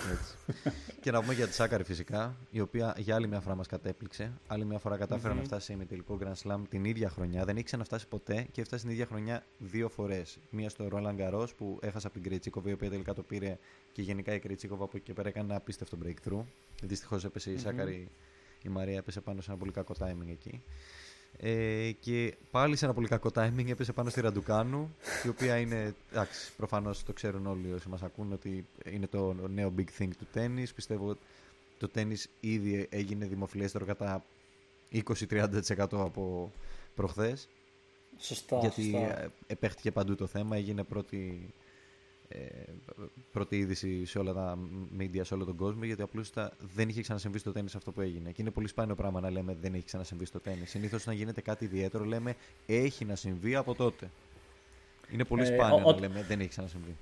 [1.05, 4.33] Και να πούμε για τη Σάκαρη φυσικά, η οποία για άλλη μια φορά μας κατέπληξε.
[4.47, 5.37] Άλλη μια φορά κατάφερε mm-hmm.
[5.37, 7.45] να φτάσει με τελικό Grand Slam την ίδια χρονιά.
[7.45, 10.39] Δεν είχε ξαναφτάσει ποτέ και έφτασε την ίδια χρονιά δύο φορές.
[10.51, 13.59] Μία στο Roland Garros που έχασε από την Κρέτσικοβα, η οποία τελικά το πήρε
[13.93, 16.45] και γενικά η Κρέτσικοβα από εκεί και πέρα έκανε ένα απίστευτο breakthrough.
[16.83, 18.11] Δυστυχώς έπεσε η Σάκαρη
[18.63, 20.63] η Μαρία έπεσε πάνω σε ένα πολύ κακό timing εκεί.
[21.37, 25.95] Ε, και πάλι σε ένα πολύ κακό timing έπεσε πάνω στη Ραντουκάνου, η οποία είναι,
[26.11, 30.27] εντάξει, προφανώς το ξέρουν όλοι όσοι μας ακούν ότι είναι το νέο big thing του
[30.33, 30.73] τέννις.
[30.73, 31.17] Πιστεύω
[31.79, 34.25] το τέννις ήδη έγινε δημοφιλέστερο κατά
[34.93, 35.61] 20-30%
[35.91, 36.53] από
[36.95, 37.49] προχθές.
[38.19, 39.33] Σωστά, γιατί σωστά.
[39.47, 41.64] επέχτηκε παντού το θέμα, έγινε πρώτη ε,
[43.33, 44.59] πρώτη είδηση σε όλα τα
[44.99, 48.31] media, σε όλο τον κόσμο, γιατί απλούστατα δεν είχε ξανασυμβεί στο τέννη αυτό που έγινε.
[48.31, 50.67] Και είναι πολύ σπάνιο πράγμα να λέμε δεν έχει ξανασυμβεί στο τέννη.
[50.67, 52.35] Συνήθως όταν γίνεται κάτι ιδιαίτερο, λέμε
[52.67, 54.11] έχει να συμβεί από τότε.
[55.11, 56.97] Είναι πολύ ε, σπάνιο ε, να λέμε δεν έχει ξανασυμβεί.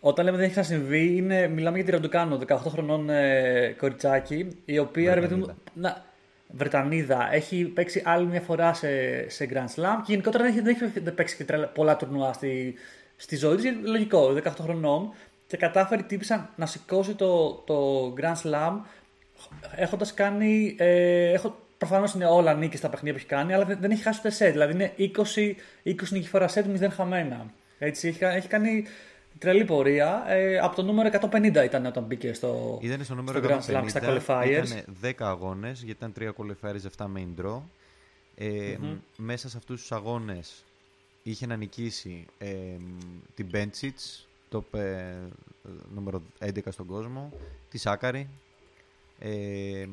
[0.00, 4.78] Όταν λέμε δεν έχει ξανασυμβεί, είναι, μιλάμε για τη Ραντουκάνο, 18 χρονών ε, κοριτσάκι, η
[4.78, 5.56] οποία Βρετανίδα.
[5.74, 6.04] να,
[6.48, 8.88] Βρετανίδα έχει παίξει άλλη μια φορά σε,
[9.28, 11.44] σε Grand Slam και γενικότερα δεν έχει, δεν έχει παίξει και
[11.74, 12.74] πολλά τουρνουά στη,
[13.16, 15.12] στη ζωή της, λογικό, 18 χρονών,
[15.46, 18.72] και κατάφερε τύπησα να σηκώσει το, το Grand Slam
[19.76, 20.74] έχοντας κάνει.
[20.78, 24.18] Ε, έχω, Προφανώς είναι όλα νίκη στα παιχνίδια που έχει κάνει, αλλά δεν, έχει χάσει
[24.18, 24.52] ούτε σετ.
[24.52, 25.02] Δηλαδή είναι 20,
[25.84, 27.46] 20 νίκη φορά σετ, 0 χαμένα.
[27.78, 28.84] Έτσι, έχει, έχει κάνει
[29.38, 30.24] τρελή πορεία.
[30.28, 33.84] Ε, από το νούμερο 150 ήταν όταν μπήκε στο, ήταν στο, νούμερο στο Grand Slam,
[33.86, 34.66] στα qualifiers.
[34.66, 37.60] Ήταν 10 αγώνες, γιατί ήταν 3 qualifiers, 7 main draw.
[38.36, 38.98] Ε, mm-hmm.
[39.16, 40.64] Μέσα σε αυτούς τους αγώνες
[41.26, 42.76] είχε να νικήσει ε,
[43.34, 45.14] την Μπέντσιτς, το ε,
[45.94, 47.32] νούμερο 11 στον κόσμο,
[47.70, 48.28] τη Σάκαρη,
[49.18, 49.86] ε,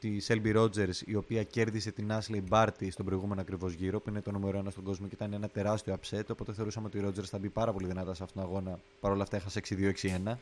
[0.00, 4.20] τη Σέλμπι Ρότζερς η οποία κέρδισε την Ashley Barty στον προηγούμενο ακριβώς γύρο που είναι
[4.20, 7.28] το νούμερο 1 στον κόσμο και ήταν ένα τεράστιο upset οπότε θεωρούσαμε ότι η Ρότζερς
[7.28, 8.80] θα μπει πάρα πολύ δυνατά σε αυτόν τον αγώνα.
[9.00, 10.36] Παρ' όλα αυτά έχασε 6-2-6-1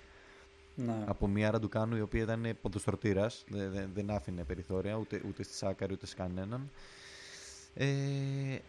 [0.74, 1.04] ναι.
[1.06, 5.54] από μια Ραντουκάνου η οποία ήταν ποδοστρωτήρα, δεν, δεν, δεν άφηνε περιθώρια ούτε, ούτε στη
[5.54, 6.70] Σάκαρη ούτε σε κανέναν.
[7.74, 7.86] Ε,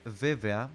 [0.03, 0.71] βέβαια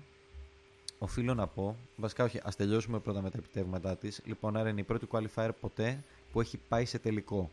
[1.05, 4.21] οφείλω να πω, βασικά όχι, ας τελειώσουμε πρώτα με τα επιτεύγματά της.
[4.25, 7.51] Λοιπόν, άρα είναι η πρώτη qualifier ποτέ που έχει πάει σε τελικό.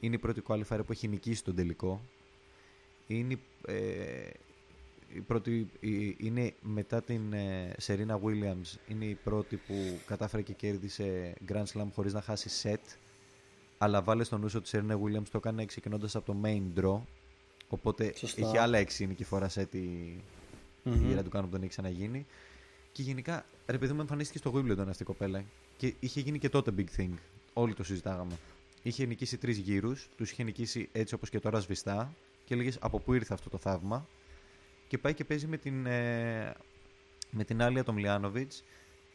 [0.00, 2.00] Είναι η πρώτη qualifier που έχει νικήσει τον τελικό.
[3.06, 4.30] Είναι, ε,
[5.14, 5.70] η πρώτη,
[6.16, 9.74] είναι μετά την ε, Serena Williams, είναι η πρώτη που
[10.06, 12.96] κατάφερε και κέρδισε Grand Slam χωρίς να χάσει set.
[13.78, 17.00] Αλλά βάλε στον νου ότι η Serena Williams το έκανε ξεκινώντας από το main draw.
[17.68, 18.46] Οπότε Σωστά.
[18.46, 20.22] έχει άλλα έξι νικηφόρα σετ η,
[20.84, 22.26] η Ραντουκάνου που δεν έχει ξαναγίνει.
[22.92, 25.44] Και γενικά, ρε παιδί μου, εμφανίστηκε στο Wimbledon αυτή η κοπέλα.
[25.76, 27.14] Και είχε γίνει και τότε big thing.
[27.52, 28.38] Όλοι το συζητάγαμε.
[28.82, 32.14] Είχε νικήσει τρεις γύρους, τους είχε νικήσει έτσι όπως και τώρα σβηστά.
[32.44, 34.06] Και έλεγες από πού ήρθε αυτό το θαύμα;
[34.88, 36.54] Και πάει και παίζει με την, ε,
[37.30, 38.52] με την Άλια Τομλιάνοβιτ.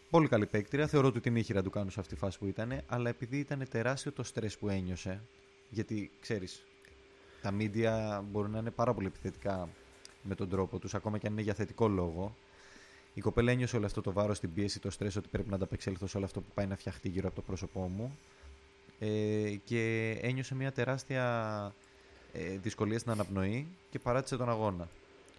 [0.09, 0.87] Πολύ καλή παίκτρια.
[0.87, 2.81] Θεωρώ ότι την είχε η Ραντουκάνου σε αυτή τη φάση που ήταν.
[2.87, 5.21] Αλλά επειδή ήταν τεράστιο το στρες που ένιωσε.
[5.69, 6.65] Γιατί ξέρεις,
[7.41, 9.69] τα μίντια μπορούν να είναι πάρα πολύ επιθετικά
[10.23, 12.35] με τον τρόπο τους, ακόμα και αν είναι για θετικό λόγο.
[13.13, 16.07] Η κοπέλα ένιωσε όλο αυτό το βάρος, την πίεση, το στρες ότι πρέπει να ανταπεξέλθω
[16.07, 18.17] σε όλο αυτό που πάει να φτιαχτεί γύρω από το πρόσωπό μου.
[18.99, 21.73] Ε, και ένιωσε μια τεράστια
[22.33, 24.87] ε, δυσκολία στην αναπνοή και παράτησε τον αγώνα.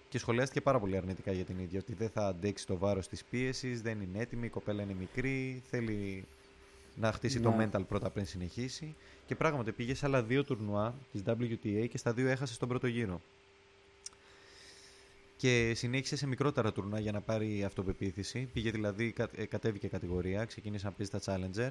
[0.08, 3.24] Και σχολιάστηκε πάρα πολύ αρνητικά για την ίδια, ότι δεν θα αντέξει το βάρος της
[3.24, 6.24] πίεσης, δεν είναι έτοιμη, η κοπέλα είναι μικρή, θέλει
[6.96, 7.68] να χτίσει το Ναι.
[7.72, 8.94] mental πρώτα πριν συνεχίσει.
[9.26, 12.86] Και πράγματι πήγε σε άλλα δύο τουρνουά της WTA και στα δύο έχασε στον πρώτο
[12.86, 13.20] γύρο.
[15.36, 18.48] Και συνέχισε σε μικρότερα τουρνουά για να πάρει αυτοπεποίθηση.
[18.52, 21.70] Πήγε δηλαδή, κα- ε, κατέβηκε κατηγορία, ξεκίνησε να παίζει τα Challenger.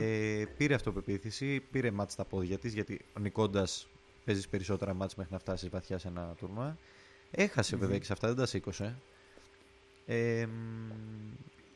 [0.00, 3.88] Ε, πήρε αυτοπεποίθηση, πήρε μάτς στα πόδια της, γιατί νικώντας
[4.24, 6.76] παίζεις περισσότερα μάτς μέχρι να φτάσεις βαθιά σε ένα τουρνουά.
[7.30, 8.96] Έχασε βέβαια και σε αυτά, δεν τα σήκωσε.
[10.06, 10.90] Ε, μ,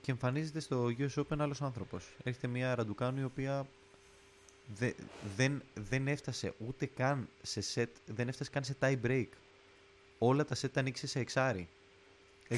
[0.01, 2.13] και εμφανίζεται στο US Open άλλος άνθρωπος.
[2.23, 3.67] Έρχεται μια Ραντουκάνου η οποία
[4.75, 4.93] δε-
[5.37, 9.27] δεν, δεν έφτασε ούτε καν σε set, δεν έφτασε καν σε tie break.
[10.19, 11.69] Όλα τα set τα ανοίξε σε εξάρι.
[12.49, 12.55] 6-1,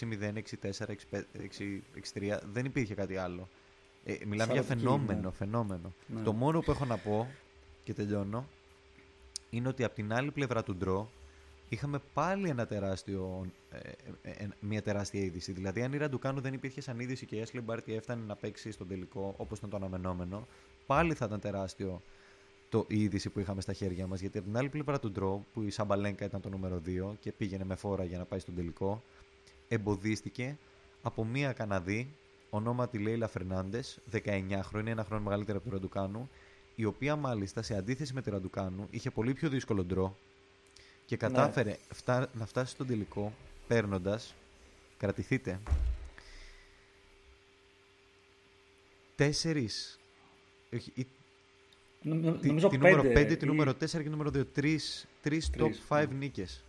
[0.00, 0.94] 6-0, 6-4,
[2.14, 2.38] 6-3.
[2.52, 3.48] Δεν υπήρχε κάτι άλλο.
[4.04, 5.30] Ε, μιλάμε για Σαρωτική, φαινόμενο, ναι.
[5.30, 5.94] φαινόμενο.
[6.06, 6.22] Ναι.
[6.22, 7.28] Το μόνο που έχω να πω
[7.84, 8.48] και τελειώνω
[9.50, 11.10] είναι ότι από την άλλη πλευρά του ντρό
[11.68, 13.78] είχαμε πάλι ένα τεράστιο, ε,
[14.22, 15.52] ε, ε, μια τεράστια είδηση.
[15.52, 18.70] Δηλαδή, αν η Ραντουκάνου δεν υπήρχε σαν είδηση και η Ashley Barty έφτανε να παίξει
[18.70, 20.46] στον τελικό όπως ήταν το αναμενόμενο,
[20.86, 22.02] πάλι θα ήταν τεράστιο
[22.70, 24.20] το, η είδηση που είχαμε στα χέρια μας.
[24.20, 27.32] Γιατί από την άλλη πλευρά του ντρό, που η Σαμπαλένκα ήταν το νούμερο 2 και
[27.32, 29.02] πήγαινε με φόρα για να πάει στον τελικό,
[29.68, 30.58] εμποδίστηκε
[31.02, 32.14] από μία Καναδή,
[32.50, 36.30] ονόματι Λέιλα Φερνάντες, 19 χρόνια, ένα χρόνο μεγαλύτερη από τον Ραντουκάνου,
[36.74, 40.16] η οποία μάλιστα σε αντίθεση με τη Ραντουκάνου είχε πολύ πιο δύσκολο ντρό
[41.06, 43.32] και κατάφερε φτά- να φτάσει στον τελικό
[43.68, 44.34] παίρνοντας.
[44.98, 45.60] Κρατηθείτε.
[49.16, 49.98] Τέσσερις.
[50.70, 51.04] Νο- νο- Τη,
[52.02, 52.90] Νομίζω τη πέντε.
[52.96, 54.44] νούμερο 5, τη ή- νούμερο 4 και τη νούμερο 2.
[54.52, 56.16] Τρεις τρεις top Τρεις, 5 ναι.
[56.16, 56.64] νίκες.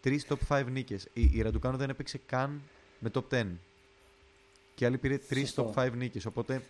[0.00, 1.08] Τρεις top 5 νίκες.
[1.12, 2.60] Η, η Ραντουκάνου δεν έπαιξε καν
[2.98, 3.46] με top 10.
[4.74, 5.72] Και άλλη πήρε τρεις Σωστό.
[5.76, 6.26] top 5 νίκες.
[6.26, 6.62] Οπότε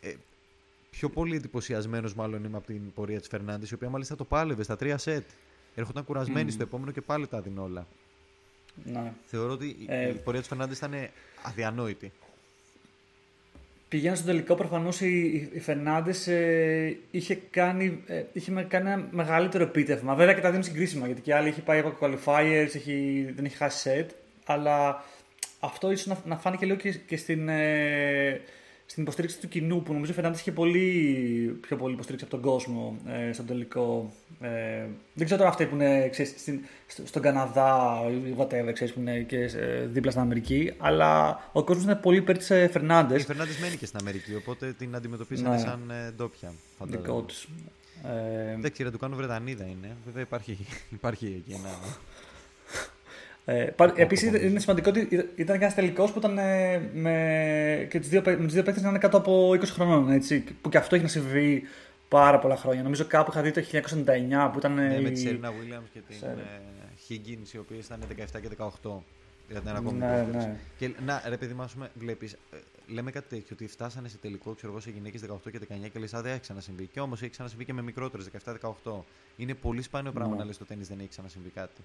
[0.00, 0.14] ε,
[0.90, 4.62] πιο πολύ εντυπωσιασμένος μάλλον είμαι από την πορεία της Φερνάνδη, η οποία μάλιστα το πάλευε
[4.62, 5.28] στα τρία σετ.
[5.74, 6.50] Έρχονταν κουρασμένη Μμμ.
[6.50, 7.86] στο επόμενο και πάλι τα έδινε όλα.
[8.84, 9.12] Ναι.
[9.26, 10.92] Θεωρώ ότι η- Ε, η πορεία της Φερνάνδη ήταν
[11.42, 12.12] αδιανόητη.
[13.96, 18.90] Πηγαίνοντα στο τελικό, προφανώς η, η, η Φερνάντες ε, είχε, κάνει, ε, είχε με- κάνει
[18.90, 20.14] ένα μεγαλύτερο επίτευγμα.
[20.14, 23.26] Βέβαια και τα δύο είναι συγκρίσιμα γιατί και η άλλη είχε πάει από qualifiers, έχει,
[23.36, 24.06] δεν έχει χάσει set.
[24.46, 25.04] Αλλά
[25.60, 28.40] αυτό ίσως να, να φάνηκε λίγο και, και στην, ε,
[28.86, 32.50] στην υποστήριξη του κοινού που νομίζω η Φερνάντε είχε πολύ πιο πολύ υποστήριξη από τον
[32.52, 32.96] κόσμο
[33.28, 34.12] ε, στον τελικό.
[34.40, 34.48] Ε,
[35.14, 39.00] δεν ξέρω τώρα αυτοί που είναι ξέρεις, στην, στο- στον Καναδά ή whatever, ξέρεις, που
[39.00, 40.72] είναι και ε, δίπλα στην Αμερική.
[40.78, 43.22] Αλλά ο κόσμος είναι πολύ υπέρ της Φερνάντες.
[43.22, 45.58] Η Φερνάνδη μένει και στην Αμερική, οπότε την αντιμετωπίσανε Ναι.
[45.58, 46.52] σαν ε, ντόπια.
[46.84, 47.22] δικό Φαντάζομαι.
[47.26, 47.48] τους.
[48.04, 49.96] Ε, Εντάξει, η Ραντουκάνου Βρετανίδα είναι.
[50.04, 50.58] Βέβαια υπάρχει,
[50.90, 51.68] υπάρχει εκεί ένα.
[53.48, 56.38] Ε, πα- Οχ, Επίσης οχ, είναι σημαντικό ότι ήταν- ήταν και ένας τελικός που ήταν
[56.38, 59.64] ε, με, και τις δύο, παί- με τους δύο παίκτες να είναι κάτω από 20
[59.64, 60.10] χρονών.
[60.10, 61.62] Έτσι, που και αυτό έχει να συμβεί
[62.08, 62.82] πάρα πολλά χρόνια.
[62.82, 64.74] Νομίζω κάπου είχα δει το 1999 που ήταν.
[64.74, 66.40] Ναι, η- με τη Σερίνα Williams και την Σέρι.
[66.40, 66.60] ε,
[67.08, 69.04] Higgins, οι οποίες ήταν 17 και 18.
[69.48, 70.44] Δηλαδή ήταν ακόμη Ναι, μικρότερες.
[70.46, 70.56] ναι.
[70.78, 72.36] Και να, ρε παιδί μα, βλέπεις,
[72.86, 75.98] λέμε κάτι τέτοιο, ότι φτάσανε σε τελικό, ξέρω εγώ, σε γυναίκες 18 και 19 και
[75.98, 76.86] λες, Α, δεν έχει ξανασυμβεί.
[76.92, 79.04] Και όμως έχει ξανασυμβεί και με μικρότερες, 17-18.
[79.36, 80.38] Είναι πολύ σπάνιο πράγμα Ναι.
[80.38, 81.80] να λες στο τέννη δεν έχει ξανασυμβεί κάτι.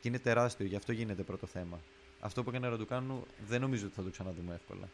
[0.00, 1.80] Και είναι τεράστιο, γι' αυτό γίνεται πρώτο θέμα.
[2.20, 4.88] Αυτό που έκανε ο Ραντουκάνου δεν νομίζω ότι θα το ξαναδούμε εύκολα.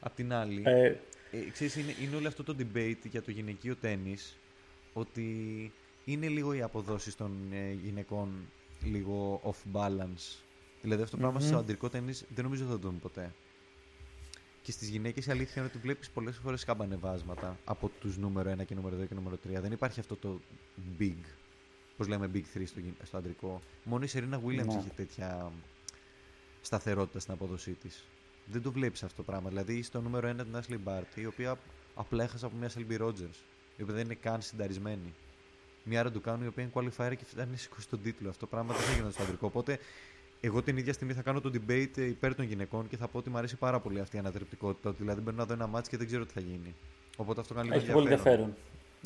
[0.00, 3.76] Απ' την άλλη, Ε, ε, ξέρεις, είναι, είναι όλο αυτό το debate για το γυναικείο
[3.76, 4.36] τέννις
[4.92, 5.72] ότι
[6.04, 8.28] είναι λίγο οι αποδόσεις των ε, γυναικών
[8.84, 10.38] λίγο off balance.
[10.82, 11.46] Δηλαδή αυτό το πράγμα Μμμ.
[11.46, 13.32] στο αντρικό τέννις δεν νομίζω θα το δούμε ποτέ.
[14.62, 18.64] Και στις γυναίκες η αλήθεια είναι ότι βλέπεις πολλές φορές σκαμπανεβάσματα από τους νούμερο 1
[18.66, 19.60] και νούμερο 2 και νούμερο 3.
[19.60, 20.40] Δεν υπάρχει αυτό το
[20.98, 21.14] big,
[21.96, 23.60] πώς λέμε big 3 στο, γυ- στο αντρικό.
[23.84, 24.74] Μόνο η Σερίνα Williams Ναι.
[24.74, 25.52] είχε τέτοια
[26.60, 28.04] σταθερότητα στην απόδοσή της.
[28.46, 29.48] Δεν το βλέπεις αυτό το πράγμα.
[29.48, 31.58] Δηλαδή στο νούμερο 1 την Ashley Barty, η οποία
[31.94, 33.36] απλά έχασε από μια Selby Rogers,
[33.76, 35.14] η οποία δεν είναι καν συνταρισμένη.
[35.84, 38.28] Μια Ραντουκάνου η οποία είναι qualifier και φτάνει σηκώσει τον τίτλο.
[38.28, 39.46] Αυτό το πράγμα δεν θα γίνονταν στο αντρικό.
[39.46, 39.78] Οπότε
[40.40, 43.18] εγώ την ίδια στιγμή θα κάνω το debate ε, υπέρ των γυναικών και θα πω
[43.18, 44.88] ότι μου αρέσει πάρα πολύ αυτή η ανατρεπτικότητα.
[44.88, 46.74] Ότι δηλαδή μπαίνω να δω ένα μάτς και δεν ξέρω τι θα γίνει.
[47.16, 48.54] Οπότε αυτό κάνει Έχει πολύ ενδιαφέρον.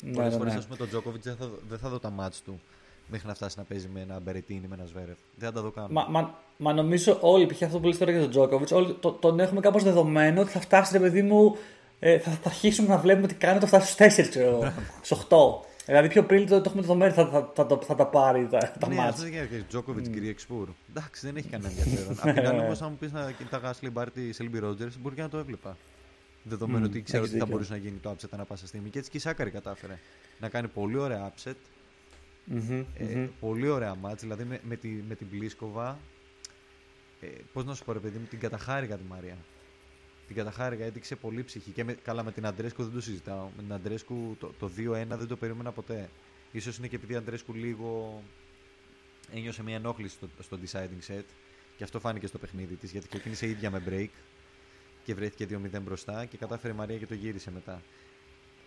[0.01, 0.59] Πολλές ναι, ναι, φορές, ναι.
[0.59, 2.59] ας πούμε, τον Τζόκοβιτ δεν θα, δεν θα δω τα μάτς του
[3.09, 5.17] μέχρι να φτάσει να παίζει με ένα Μπερετίνη, με ένα Σβέρεφ.
[5.35, 5.87] Δεν θα τα δω καν.
[5.89, 7.63] Μα, μα, μα νομίζω όλοι, π.χ.
[7.63, 10.59] αυτό που λέει τώρα για τον Τζόκοβιτς, όλοι το, τον έχουμε κάπως δεδομένο ότι θα
[10.59, 11.55] φτάσει, ρε παιδί μου,
[11.99, 15.37] ε, θα, θα αρχίσουμε να βλέπουμε τι κάνει όταν φτάσει στους 4, ξέρω στους 8.
[15.85, 18.57] Δηλαδή πιο πριν το, το έχουμε δεδομένο θα, θα, θα, θα, θα τα πάρει τα,
[18.79, 19.09] τα ναι, μάτς.
[19.09, 20.11] αυτό δεν είναι Τζόκοβιτς mm.
[20.11, 20.67] κυρία Εξπούρ.
[20.89, 22.17] Εντάξει, δεν έχει κανένα ενδιαφέρον.
[22.21, 25.21] Απ' την άλλη, όμω, αν μου πεις να κοιτάγα Ashley Barty, Σελμπι Ρότζερ, μπορεί και
[25.21, 25.77] να το έβλεπα.
[26.43, 28.89] Δεδομένου mm, ότι ξέρω ότι θα μπορούσε να γίνει το upset ανά πάσα στιγμή.
[28.89, 29.99] Και έτσι και η Σάκαρη κατάφερε
[30.39, 31.55] να κάνει πολύ ωραία upset.
[32.53, 33.29] Mm-hmm, ε, mm-hmm.
[33.39, 35.99] Πολύ ωραία μάτς, δηλαδή με, με, τη, με την Πλίσκοβα,
[37.21, 39.37] ε, πώς να σου πω ρε παιδί μου, την καταχάρηκα τη Μαρία.
[40.27, 43.49] Την καταχάρηκα, έδειξε πολύ ψυχή και με, καλά με την Αντρέσκου δεν το συζητάω.
[43.55, 46.09] Με την Αντρέσκου το, το 2-1 δεν το περίμενα ποτέ.
[46.51, 48.21] Ίσως είναι και επειδή η Αντρέσκου λίγο
[49.33, 51.23] ένιωσε μια ενόχληση στο, στο deciding set
[51.77, 54.09] και αυτό φάνηκε στο παιχνίδι της γιατί ξεκίνησε ίδια με break
[55.03, 57.81] και βρέθηκε 2-0 μπροστά και κατάφερε η Μαρία και το γύρισε μετά.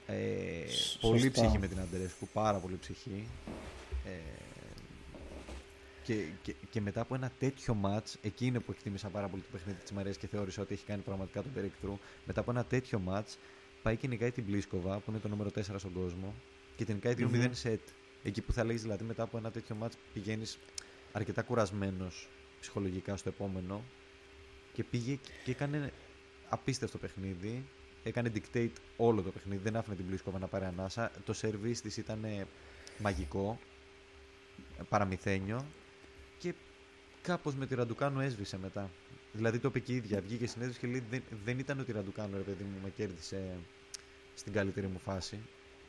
[0.06, 0.64] Ε,
[1.00, 3.28] πολύ ψυχή με την Αντρέσκου, πάρα πολύ ψυχή.
[4.06, 4.42] Ε,
[6.04, 9.78] και, και, και, μετά από ένα τέτοιο match, εκείνο που εκτίμησα πάρα πολύ το παιχνίδι
[9.80, 11.98] της Μαρίας και θεώρησα ότι έχει κάνει πραγματικά τον breakthrough.
[12.26, 13.36] Μετά από ένα τέτοιο match,
[13.82, 16.34] πάει και νικάει την Πλίσκοβα, που είναι το νούμερο 4 στον κόσμο,
[16.76, 17.78] και την νικάει 2-0 set.
[18.22, 20.58] Εκεί που θα λέγει δηλαδή μετά από ένα τέτοιο match πηγαίνεις
[21.12, 22.28] αρκετά κουρασμένος
[22.60, 23.82] ψυχολογικά στο επόμενο
[24.72, 25.92] και πήγε και έκανε
[26.48, 27.64] απίστευτο παιχνίδι.
[28.02, 29.62] Έκανε dictate όλο το παιχνίδι.
[29.62, 31.10] Δεν άφηνε την Πλίσκοβα να πάρει ανάσα.
[31.24, 32.46] Το σερβίς της ήταν
[32.98, 33.58] μαγικό,
[34.88, 35.64] παραμυθένιο
[36.38, 36.54] και
[37.22, 38.90] κάπως με τη Ραντουκάνου έσβησε μετά.
[39.32, 40.20] Δηλαδή το είπε και η ίδια.
[40.20, 43.58] Βγήκε συνέδριο και λέει δεν, δεν ήταν ότι η Ραντουκάνου ρε παιδί μου με κέρδισε
[44.34, 45.38] στην καλύτερη μου φάση.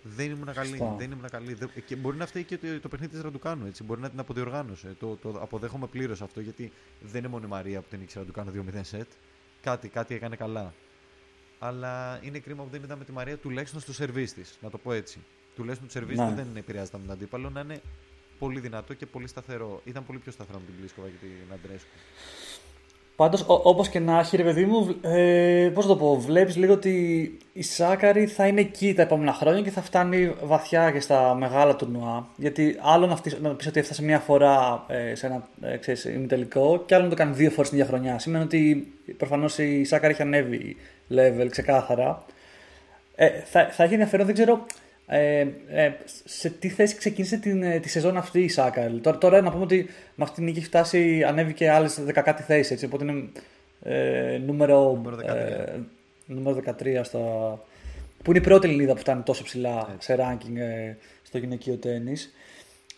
[0.04, 0.78] Δεν ήμουν καλή.
[0.98, 1.58] Δεν ήμουν καλή.
[1.86, 3.66] Και μπορεί να φταίει και το, το παιχνίδι της Ραντουκάνου.
[3.66, 3.84] Έτσι.
[3.84, 4.96] Μπορεί να την αποδιοργάνωσε.
[5.00, 8.66] Το, το αποδέχομαι πλήρως αυτό γιατί δεν είναι μόνο η Μαρία που την ήξερε Ραντουκάνου
[8.74, 9.08] 2-0 σετ
[9.62, 10.74] κάτι, κάτι έκανε καλά.
[11.66, 14.58] Αλλά είναι κρίμα που δεν είδαμε τη Μαρία τουλάχιστον στο σερβίς της.
[14.62, 15.18] Να το πω έτσι.
[15.56, 16.34] Τουλάχιστον το σερβίς ναι.
[16.36, 17.82] δεν επηρεάζεται με τον αντίπαλο να είναι
[18.40, 19.82] πολύ δυνατό και πολύ σταθερό.
[19.86, 21.88] Ήταν πολύ πιο σταθερό με την Πλίσκοβα και την Αντρέσκου.
[23.16, 27.38] Πάντως, όπως και να έχει, ρε παιδί μου, ε, πώς το πω, βλέπεις λίγο ότι
[27.54, 31.76] η Σάκαρη θα είναι εκεί τα επόμενα χρόνια και θα φτάνει βαθιά και στα μεγάλα
[31.76, 32.28] τουρνουά.
[32.38, 36.84] Γιατί άλλο να, να πεις ότι έφτασε μία φορά ε, σε ένα ε, ξέρεις, ημιτελικό,
[36.86, 38.20] και άλλο να το κάνει δύο φορές την ίδια χρονιά.
[38.20, 40.76] Σημαίνει ότι προφανώς η Σάκαρη έχει ανέβει
[41.18, 42.26] level ξεκάθαρα.
[43.16, 44.66] Ε, θα, θα έχει ενδιαφέρον, δεν ξέρω
[45.08, 45.92] ε, ε,
[46.26, 49.00] σε τι θέση ξεκίνησε την, ε, τη σεζόν αυτή η Σάκαρη.
[49.00, 52.44] Τώρα, τώρα να πούμε ότι με αυτή την νίκη έχει φτάσει, ανέβηκε άλλες 10 κάτι
[52.44, 52.72] θέσεις.
[52.72, 53.30] Έτσι, οπότε είναι
[53.84, 55.26] ε, νούμερο, νούμερο 13.
[55.26, 55.80] Ε,
[56.26, 57.20] νούμερο 13 στα...
[58.24, 60.12] που είναι η πρώτη Ελληνίδα που φτάνει τόσο ψηλά έτσι.
[60.12, 62.14] σε ranking ε, στο γυναικείο τέννη.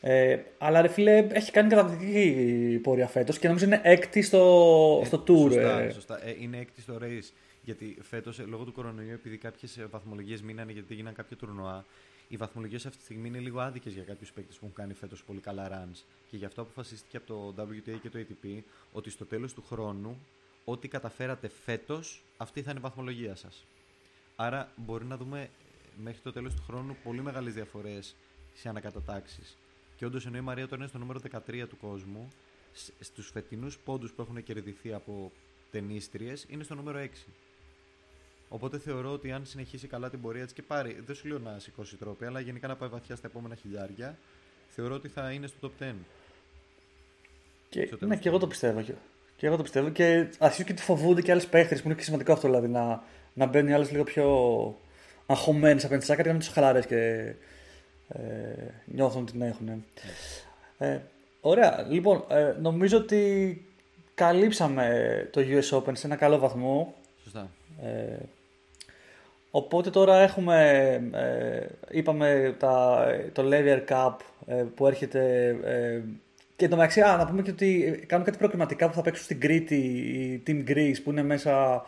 [0.02, 5.06] Ε, αλλά ρε φίλε, έχει κάνει καταπληκτική πορεία φέτος και νομίζω είναι έκτη στο, ε,
[5.06, 5.52] στο tour.
[5.52, 5.92] Σωστά, ε.
[5.92, 6.20] σωστά.
[6.26, 7.32] Ε, είναι έκτη στο race.
[7.66, 11.86] Γιατί φέτος, ε, λόγω του κορονοϊού, επειδή κάποιες βαθμολογίες μείνανε γιατί έγιναν κάποια τουρνουά,
[12.28, 15.24] οι βαθμολογίες αυτή τη στιγμή είναι λίγο άδικες για κάποιους παίκτες που έχουν κάνει φέτος
[15.24, 16.04] πολύ καλά runs.
[16.30, 18.62] Και γι' αυτό αποφασίστηκε από το WTA και το ATP
[18.92, 20.20] ότι στο τέλος του χρόνου,
[20.66, 23.66] ό,τι καταφέρατε φέτος, αυτή θα είναι η βαθμολογία σας.
[24.36, 25.48] Άρα μπορεί να δούμε ε,
[26.04, 28.16] μέχρι το τέλος του χρόνου πολύ μεγάλες διαφορές
[28.54, 29.58] σε ανακατατάξεις.
[29.98, 32.28] Και όντως ενώ η Μαρία τώρα είναι στο νούμερο 13 του κόσμου,
[33.00, 35.32] στους φετινούς πόντους που έχουν κερδιθεί από
[35.72, 37.08] ταινίστριες είναι στο νούμερο 6.
[38.50, 41.60] Οπότε θεωρώ ότι αν συνεχίσει καλά την πορεία της και πάρει, δεν σου λέω να
[41.60, 44.18] σηκώσει τρόπια, αλλά γενικά να πάει βαθιά στα επόμενα χιλιάρια,
[44.70, 45.94] θεωρώ ότι θα είναι στο top 10.
[47.70, 48.82] Και, ναι, και εγώ το πιστεύω.
[49.38, 49.90] Και εγώ το πιστεύω.
[49.90, 52.68] Και αρχίζουν και τη φοβούνται και άλλες παίχτε που είναι και σημαντικό αυτό δηλαδή.
[52.68, 54.26] Να, να μπαίνουν οι άλλες λίγο πιο
[55.26, 57.34] αγχωμένες απέναντι στι άκρη, να μην τους χαλαρές και
[58.08, 58.20] ε,
[58.86, 59.66] νιώθουν ότι την έχουν.
[59.66, 59.78] Ναι.
[60.88, 61.02] Ε,
[61.42, 61.86] ωραία.
[61.90, 63.66] Λοιπόν, ε, νομίζω ότι
[64.16, 66.96] καλύψαμε το US Open σε ένα καλό βαθμό.
[67.24, 67.50] Σωστά.
[67.84, 68.18] Ε,
[69.56, 70.60] Οπότε τώρα έχουμε,
[71.14, 76.02] ε, είπαμε τα, το Levier Cup ε, που έρχεται ε,
[76.56, 79.76] και το μεταξύ, να πούμε και ότι κάνουν κάτι προκριματικά που θα παίξουν στην Κρήτη
[79.76, 81.86] η Team Greece που είναι μέσα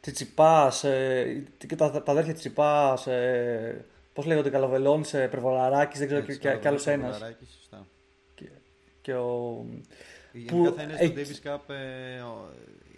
[0.00, 6.22] Τσιτσιπάς ε, και τα, τα αδέρφια Τσιτσιπάς, ε, πώς λέγονται, Καλαβελόνης, ε, Περβολαράκης, δεν ξέρω
[6.22, 7.22] και, και, και άλλος ένας.
[8.34, 8.44] Και,
[9.02, 9.64] και ο...
[10.32, 12.22] Γενικά θα είναι στο Davis Cup ε,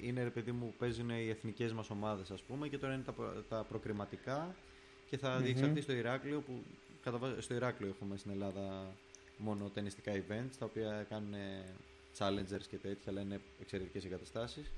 [0.05, 3.45] είναι ρε παιδί μου παίζουν οι εθνικές μας ομάδες ας πούμε και τώρα είναι τα,
[3.49, 4.55] τα προκριματικά
[5.11, 5.43] και θα mm-hmm.
[5.43, 6.63] διεξαχθεί στο Ηράκλειο που
[7.03, 8.95] κατά, στο Ηράκλειο έχουμε στην Ελλάδα
[9.37, 11.35] μόνο ταινιστικά events τα οποία κάνουν
[12.19, 14.71] challengers και τέτοια αλλά είναι εξαιρετικές εγκαταστάσεις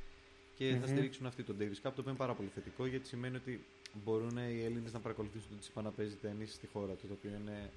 [0.57, 0.81] και mm-hmm.
[0.81, 3.65] θα στηρίξουν αυτή το Davis Cup το οποίο είναι πάρα πολύ θετικό γιατί σημαίνει ότι
[4.05, 7.31] μπορούν οι Έλληνες να παρακολουθήσουν τον Τσιπά να παίζει ταινίση στη χώρα τους το οποίο
[7.41, 7.71] είναι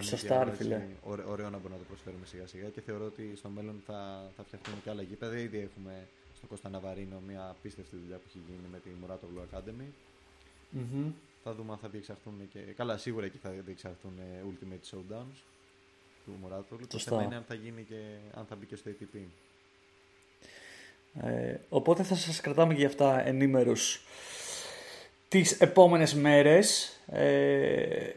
[0.00, 0.86] Σωστά, ρε φίλε.
[1.02, 4.42] Ωραίο να μπορούμε να το προσφέρουμε σιγά σιγά και θεωρώ ότι στο μέλλον θα, θα
[4.42, 5.38] φτιαχτούν και άλλα γήπεδα.
[5.38, 6.08] Ήδη έχουμε
[6.46, 9.88] στο Κώστα Ναβαρίνο μια απίστευτη δουλειά που έχει γίνει με τη Muratoglou Academy.
[10.76, 11.12] Mm-hmm.
[11.42, 12.58] Θα δούμε αν θα διεξαχθούν και.
[12.58, 15.36] Καλά, σίγουρα εκεί θα διεξαχθούν ε, Ultimate Showdowns
[16.24, 16.86] του Μωράτολου.
[16.86, 17.10] Το Σωστά.
[17.10, 18.00] θέμα είναι αν θα γίνει και
[18.34, 19.18] αν θα μπει και στο ATP.
[21.22, 24.00] Ε, οπότε θα σας κρατάμε και γι' αυτά ενήμερους
[25.28, 28.10] τις επόμενες μέρες ε,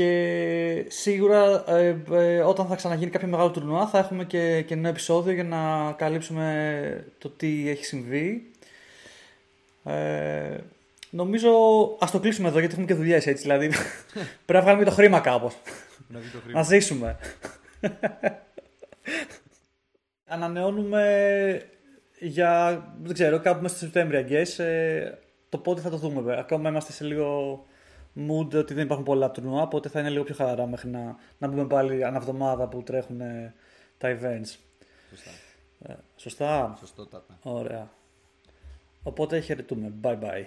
[0.00, 4.90] και σίγουρα ε, ε, όταν θα ξαναγίνει κάποιο μεγάλο τουρνουά θα έχουμε και, και νέο
[4.90, 8.50] επεισόδιο για να καλύψουμε το τι έχει συμβεί.
[9.84, 10.56] Ε,
[11.10, 11.50] νομίζω
[12.00, 13.68] ας το κλείσουμε εδώ γιατί έχουμε και δουλειές έτσι δηλαδή
[14.46, 15.56] πρέπει να βγάλουμε και το χρήμα κάπως
[16.08, 16.62] Να δει το να χρήμα.
[16.62, 17.16] ζήσουμε.
[20.34, 21.62] Ανανεώνουμε
[22.18, 24.64] για, δεν ξέρω, κάπου μέσα στο Σεπτέμβριο, I guess.
[24.64, 25.10] Ε,
[25.48, 26.38] το πότε θα το δούμε, βέβαια.
[26.38, 27.64] Ακόμα είμαστε σε λίγο
[28.16, 31.48] mood ότι δεν υπάρχουν πολλά τουρνουά, οπότε θα είναι λίγο πιο χαλαρά μέχρι να, να
[31.48, 33.54] μπούμε πάλι ανά εβδομάδα που τρέχουν ε,
[33.98, 34.56] τα events.
[35.10, 35.30] Σωστά.
[35.82, 36.76] Ε, σωστά.
[36.78, 37.38] Σωστότατα.
[37.42, 37.90] Ωραία.
[39.02, 39.92] Οπότε χαιρετούμε.
[40.02, 40.44] Bye bye.